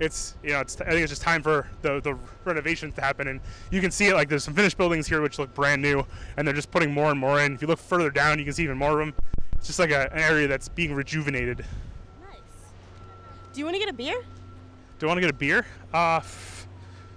it's 0.00 0.34
you 0.42 0.50
know 0.50 0.60
it's 0.60 0.80
I 0.80 0.90
think 0.90 1.02
it's 1.02 1.10
just 1.10 1.22
time 1.22 1.42
for 1.42 1.68
the 1.82 2.00
the 2.00 2.16
renovations 2.44 2.94
to 2.94 3.00
happen, 3.00 3.28
and 3.28 3.40
you 3.70 3.80
can 3.80 3.90
see 3.90 4.08
it 4.08 4.14
like 4.14 4.28
there's 4.28 4.44
some 4.44 4.54
finished 4.54 4.76
buildings 4.76 5.06
here 5.06 5.20
which 5.20 5.38
look 5.38 5.54
brand 5.54 5.82
new, 5.82 6.04
and 6.36 6.46
they're 6.46 6.54
just 6.54 6.70
putting 6.70 6.92
more 6.92 7.10
and 7.10 7.18
more 7.18 7.40
in. 7.40 7.54
If 7.54 7.62
you 7.62 7.68
look 7.68 7.78
further 7.78 8.10
down, 8.10 8.38
you 8.38 8.44
can 8.44 8.54
see 8.54 8.64
even 8.64 8.78
more 8.78 9.00
of 9.00 9.06
them. 9.06 9.14
It's 9.56 9.66
just 9.66 9.78
like 9.78 9.90
a, 9.90 10.12
an 10.12 10.18
area 10.18 10.46
that's 10.46 10.68
being 10.68 10.94
rejuvenated. 10.94 11.64
Nice. 12.20 12.38
Do 13.52 13.60
you 13.60 13.64
want 13.64 13.76
to 13.76 13.80
get 13.80 13.88
a 13.88 13.94
beer? 13.94 14.22
Do 14.98 15.06
I 15.06 15.08
want 15.08 15.18
to 15.18 15.20
get 15.22 15.30
a 15.30 15.38
beer? 15.38 15.66
Uh, 15.92 16.16
f- 16.16 16.68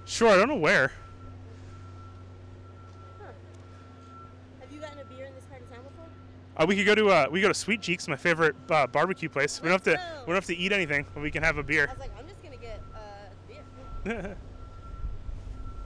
sure. 0.06 0.30
I 0.30 0.36
don't 0.36 0.48
know 0.48 0.56
where. 0.56 0.92
Huh. 3.20 3.26
Have 4.62 4.72
you 4.72 4.80
gotten 4.80 5.00
a 5.00 5.06
beer 5.06 5.26
in 5.26 5.34
this 5.36 5.44
part 5.46 5.62
of 5.62 5.70
town 5.70 5.84
before? 5.84 6.06
Uh, 6.56 6.66
we 6.66 6.76
could 6.76 6.86
go 6.86 6.96
to 6.96 7.10
uh, 7.10 7.28
we 7.30 7.42
go 7.42 7.48
to 7.48 7.54
Sweet 7.54 7.82
Cheeks, 7.82 8.08
my 8.08 8.16
favorite 8.16 8.56
uh, 8.70 8.88
barbecue 8.88 9.30
place. 9.30 9.62
We 9.62 9.70
don't 9.70 9.84
have 9.84 9.94
to 9.94 10.02
we 10.22 10.28
don't 10.28 10.36
have 10.36 10.46
to 10.46 10.56
eat 10.56 10.72
anything, 10.72 11.06
but 11.14 11.22
we 11.22 11.32
can 11.32 11.44
have 11.44 11.58
a 11.58 11.64
beer. 11.64 11.88
I 11.88 11.92
was 11.92 12.00
like, 12.00 12.12
I'm 12.18 12.28
just 12.28 12.42
gonna 12.42 12.58
get 12.58 12.80
a 12.96 13.48
beer. 13.48 13.64
If 13.97 13.97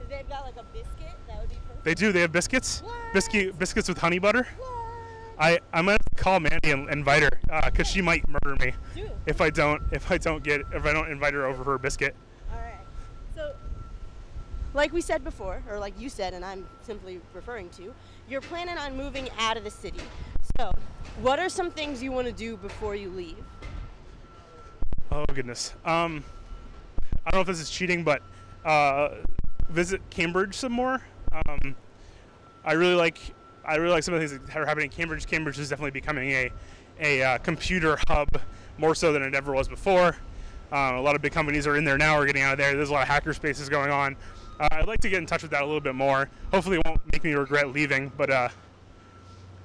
they've 0.08 0.28
got 0.28 0.44
like 0.44 0.56
a 0.56 0.64
biscuit, 0.72 1.12
that 1.28 1.40
would 1.40 1.48
be 1.48 1.56
perfect. 1.66 1.84
They 1.84 1.94
do. 1.94 2.12
They 2.12 2.20
have 2.20 2.32
biscuits. 2.32 2.80
What? 2.82 2.94
Biscuit 3.12 3.58
biscuits 3.58 3.88
with 3.88 3.98
honey 3.98 4.18
butter. 4.18 4.46
What? 4.58 4.82
I 5.38 5.58
I'm 5.72 5.86
gonna 5.86 5.98
call 6.16 6.40
Mandy 6.40 6.70
and 6.70 6.88
invite 6.90 7.22
her 7.22 7.30
because 7.64 7.88
she 7.88 8.02
might 8.02 8.22
murder 8.28 8.56
me 8.64 8.74
Do. 8.94 9.10
if 9.26 9.40
I 9.40 9.50
don't 9.50 9.82
if 9.90 10.10
I 10.10 10.18
don't 10.18 10.44
get 10.44 10.60
if 10.72 10.84
I 10.84 10.92
don't 10.92 11.10
invite 11.10 11.34
her 11.34 11.46
over 11.46 11.64
for 11.64 11.74
a 11.74 11.78
biscuit. 11.78 12.14
All 12.52 12.58
right. 12.58 12.78
So, 13.34 13.54
like 14.74 14.92
we 14.92 15.00
said 15.00 15.24
before, 15.24 15.62
or 15.68 15.78
like 15.78 15.98
you 15.98 16.08
said, 16.08 16.34
and 16.34 16.44
I'm 16.44 16.66
simply 16.82 17.20
referring 17.34 17.70
to, 17.70 17.94
you're 18.28 18.42
planning 18.42 18.78
on 18.78 18.96
moving 18.96 19.28
out 19.38 19.56
of 19.56 19.64
the 19.64 19.70
city. 19.70 20.00
So, 20.56 20.72
what 21.20 21.38
are 21.38 21.48
some 21.48 21.70
things 21.70 22.02
you 22.02 22.12
want 22.12 22.26
to 22.26 22.32
do 22.32 22.56
before 22.56 22.94
you 22.94 23.08
leave? 23.08 23.42
Oh 25.10 25.24
goodness. 25.34 25.74
Um, 25.84 26.24
I 27.24 27.30
don't 27.30 27.38
know 27.38 27.42
if 27.42 27.46
this 27.46 27.60
is 27.60 27.70
cheating, 27.70 28.04
but 28.04 28.22
uh, 28.64 29.10
visit 29.68 30.00
Cambridge 30.10 30.54
some 30.54 30.72
more. 30.72 31.02
Um, 31.46 31.76
I 32.64 32.72
really 32.72 32.94
like 32.94 33.18
I 33.64 33.76
really 33.76 33.92
like 33.92 34.02
some 34.02 34.14
of 34.14 34.20
the 34.20 34.28
things 34.28 34.40
that 34.46 34.56
are 34.56 34.66
happening 34.66 34.86
in 34.86 34.90
Cambridge. 34.90 35.26
Cambridge 35.26 35.58
is 35.58 35.68
definitely 35.68 35.92
becoming 35.92 36.30
a 36.30 36.50
a 37.00 37.22
uh, 37.22 37.38
computer 37.38 37.98
hub 38.08 38.28
more 38.78 38.94
so 38.94 39.12
than 39.12 39.22
it 39.22 39.34
ever 39.34 39.52
was 39.52 39.68
before. 39.68 40.16
Um, 40.70 40.96
a 40.96 41.00
lot 41.00 41.14
of 41.14 41.22
big 41.22 41.32
companies 41.32 41.66
are 41.66 41.76
in 41.76 41.84
there 41.84 41.98
now. 41.98 42.16
Are 42.16 42.26
getting 42.26 42.42
out 42.42 42.52
of 42.52 42.58
there. 42.58 42.74
There's 42.74 42.88
a 42.88 42.92
lot 42.92 43.02
of 43.02 43.08
hacker 43.08 43.34
spaces 43.34 43.68
going 43.68 43.90
on. 43.90 44.16
Uh, 44.58 44.68
I'd 44.72 44.86
like 44.86 45.00
to 45.00 45.08
get 45.08 45.18
in 45.18 45.26
touch 45.26 45.42
with 45.42 45.50
that 45.50 45.62
a 45.62 45.66
little 45.66 45.80
bit 45.80 45.94
more. 45.94 46.28
Hopefully, 46.52 46.76
it 46.76 46.82
won't 46.84 47.00
make 47.12 47.24
me 47.24 47.34
regret 47.34 47.72
leaving, 47.72 48.10
but 48.16 48.30
uh, 48.30 48.48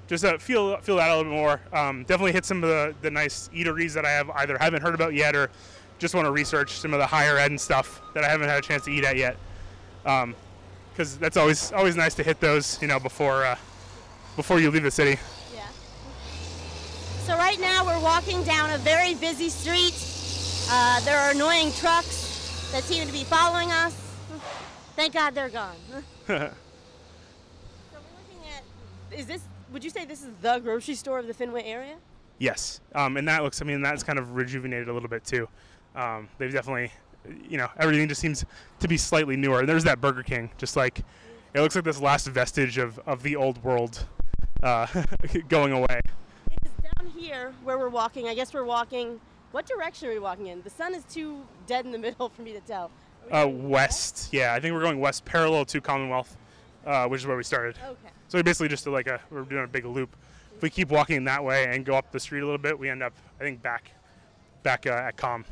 just 0.07 0.23
uh, 0.25 0.37
feel 0.37 0.77
feel 0.77 0.97
that 0.97 1.09
a 1.09 1.15
little 1.15 1.31
bit 1.31 1.37
more. 1.37 1.61
Um, 1.73 2.03
definitely 2.03 2.31
hit 2.31 2.45
some 2.45 2.63
of 2.63 2.69
the, 2.69 2.95
the 3.01 3.11
nice 3.11 3.49
eateries 3.53 3.93
that 3.93 4.05
I 4.05 4.11
have 4.11 4.29
either 4.31 4.57
haven't 4.57 4.81
heard 4.81 4.95
about 4.95 5.13
yet 5.13 5.35
or 5.35 5.49
just 5.99 6.13
want 6.13 6.25
to 6.25 6.31
research 6.31 6.73
some 6.73 6.93
of 6.93 6.99
the 6.99 7.07
higher 7.07 7.37
end 7.37 7.59
stuff 7.59 8.01
that 8.13 8.23
I 8.23 8.29
haven't 8.29 8.47
had 8.47 8.59
a 8.59 8.61
chance 8.61 8.85
to 8.85 8.91
eat 8.91 9.03
at 9.03 9.17
yet. 9.17 9.37
Because 10.03 11.17
that's 11.17 11.37
always 11.37 11.71
always 11.71 11.95
nice 11.95 12.15
to 12.15 12.23
hit 12.23 12.39
those, 12.39 12.81
you 12.81 12.87
know, 12.87 12.99
before 12.99 13.45
uh, 13.45 13.55
before 14.35 14.59
you 14.59 14.71
leave 14.71 14.83
the 14.83 14.91
city. 14.91 15.19
Yeah. 15.53 15.67
So 17.25 17.35
right 17.35 17.59
now 17.59 17.85
we're 17.85 18.01
walking 18.01 18.43
down 18.43 18.71
a 18.71 18.77
very 18.79 19.15
busy 19.15 19.49
street. 19.49 19.95
Uh, 20.69 20.99
there 21.01 21.17
are 21.17 21.31
annoying 21.31 21.71
trucks 21.73 22.69
that 22.71 22.83
seem 22.83 23.05
to 23.05 23.13
be 23.13 23.23
following 23.23 23.71
us. 23.71 23.95
Thank 24.95 25.13
God 25.13 25.33
they're 25.35 25.49
gone. 25.49 25.75
so 26.27 26.33
we're 26.33 26.41
looking 27.93 28.49
at. 28.49 28.63
Is 29.17 29.25
this? 29.25 29.41
Would 29.71 29.83
you 29.83 29.89
say 29.89 30.05
this 30.05 30.23
is 30.23 30.29
the 30.41 30.59
grocery 30.59 30.95
store 30.95 31.19
of 31.19 31.27
the 31.27 31.33
Fenway 31.33 31.63
area? 31.63 31.97
Yes, 32.39 32.81
um, 32.93 33.17
and 33.17 33.27
that 33.27 33.43
looks. 33.43 33.61
I 33.61 33.65
mean, 33.65 33.81
that's 33.81 34.03
kind 34.03 34.19
of 34.19 34.35
rejuvenated 34.35 34.89
a 34.89 34.93
little 34.93 35.09
bit 35.09 35.25
too. 35.25 35.47
Um, 35.97 36.29
they've 36.37 36.53
definitely, 36.53 36.91
you 37.49 37.57
know, 37.57 37.67
everything 37.77 38.07
just 38.07 38.21
seems 38.21 38.45
to 38.79 38.87
be 38.87 38.97
slightly 38.97 39.35
newer. 39.35 39.65
There's 39.65 39.83
that 39.85 39.99
Burger 39.99 40.23
King, 40.23 40.51
just 40.57 40.75
like 40.75 41.01
it 41.53 41.61
looks 41.61 41.75
like 41.75 41.83
this 41.83 41.99
last 41.99 42.27
vestige 42.27 42.77
of, 42.77 42.99
of 43.07 43.23
the 43.23 43.35
old 43.35 43.63
world 43.63 44.05
uh, 44.61 44.85
going 45.49 45.73
away. 45.73 46.01
It 46.51 46.59
is 46.65 46.93
down 46.95 47.07
here 47.09 47.53
where 47.63 47.79
we're 47.79 47.89
walking. 47.89 48.27
I 48.27 48.35
guess 48.35 48.53
we're 48.53 48.63
walking. 48.63 49.19
What 49.51 49.65
direction 49.65 50.07
are 50.09 50.11
we 50.11 50.19
walking 50.19 50.47
in? 50.47 50.61
The 50.61 50.69
sun 50.69 50.93
is 50.93 51.03
too 51.05 51.41
dead 51.65 51.85
in 51.85 51.91
the 51.91 51.97
middle 52.07 52.29
for 52.29 52.43
me 52.43 52.53
to 52.53 52.59
tell. 52.59 52.91
We 53.25 53.31
Uh, 53.31 53.47
west, 53.47 54.29
yeah, 54.31 54.53
I 54.53 54.59
think 54.59 54.75
we're 54.75 54.81
going 54.83 54.99
west, 54.99 55.25
parallel 55.25 55.65
to 55.65 55.81
Commonwealth, 55.81 56.37
uh, 56.85 57.07
which 57.07 57.21
is 57.21 57.27
where 57.27 57.37
we 57.37 57.43
started. 57.43 57.75
Okay. 57.83 58.09
So 58.27 58.37
we 58.37 58.43
basically 58.43 58.67
just 58.67 58.83
did 58.83 58.91
like 58.91 59.07
a 59.07 59.19
we're 59.31 59.41
doing 59.41 59.63
a 59.63 59.67
big 59.67 59.85
loop. 59.85 60.15
If 60.55 60.61
we 60.61 60.69
keep 60.69 60.89
walking 60.89 61.23
that 61.23 61.43
way 61.43 61.65
and 61.65 61.83
go 61.83 61.95
up 61.95 62.11
the 62.11 62.19
street 62.19 62.41
a 62.41 62.45
little 62.45 62.57
bit, 62.57 62.77
we 62.77 62.89
end 62.89 63.01
up 63.01 63.13
I 63.39 63.43
think 63.43 63.63
back 63.63 63.91
back 64.63 64.85
uh, 64.85 64.91
at 64.91 65.17
Com. 65.17 65.45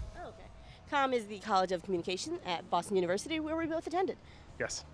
Com 0.89 1.13
is 1.13 1.25
the 1.25 1.39
College 1.39 1.71
of 1.71 1.83
Communication 1.83 2.37
at 2.45 2.69
Boston 2.69 2.95
University, 2.95 3.39
where 3.39 3.55
we 3.57 3.65
both 3.65 3.87
attended. 3.87 4.17
Yes. 4.59 4.85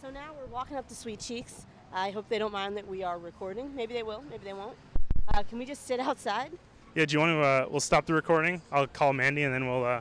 So 0.00 0.10
now 0.10 0.30
we're 0.38 0.52
walking 0.52 0.76
up 0.76 0.86
to 0.88 0.94
Sweet 0.94 1.18
Cheeks. 1.20 1.66
I 1.92 2.10
hope 2.10 2.28
they 2.28 2.38
don't 2.38 2.52
mind 2.52 2.76
that 2.76 2.86
we 2.86 3.02
are 3.02 3.18
recording. 3.18 3.74
Maybe 3.74 3.94
they 3.94 4.02
will, 4.02 4.22
maybe 4.30 4.44
they 4.44 4.52
won't. 4.52 4.76
Uh, 5.32 5.42
can 5.42 5.58
we 5.58 5.64
just 5.64 5.86
sit 5.86 5.98
outside? 6.00 6.52
Yeah. 6.94 7.04
Do 7.04 7.12
you 7.14 7.18
want 7.18 7.30
to? 7.32 7.40
Uh, 7.40 7.66
we'll 7.68 7.80
stop 7.80 8.06
the 8.06 8.14
recording. 8.14 8.62
I'll 8.70 8.86
call 8.86 9.12
Mandy 9.12 9.42
and 9.42 9.52
then 9.52 9.66
we'll. 9.66 9.84
Uh, 9.84 10.00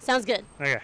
Sounds 0.00 0.24
good. 0.24 0.44
okay. 0.60 0.80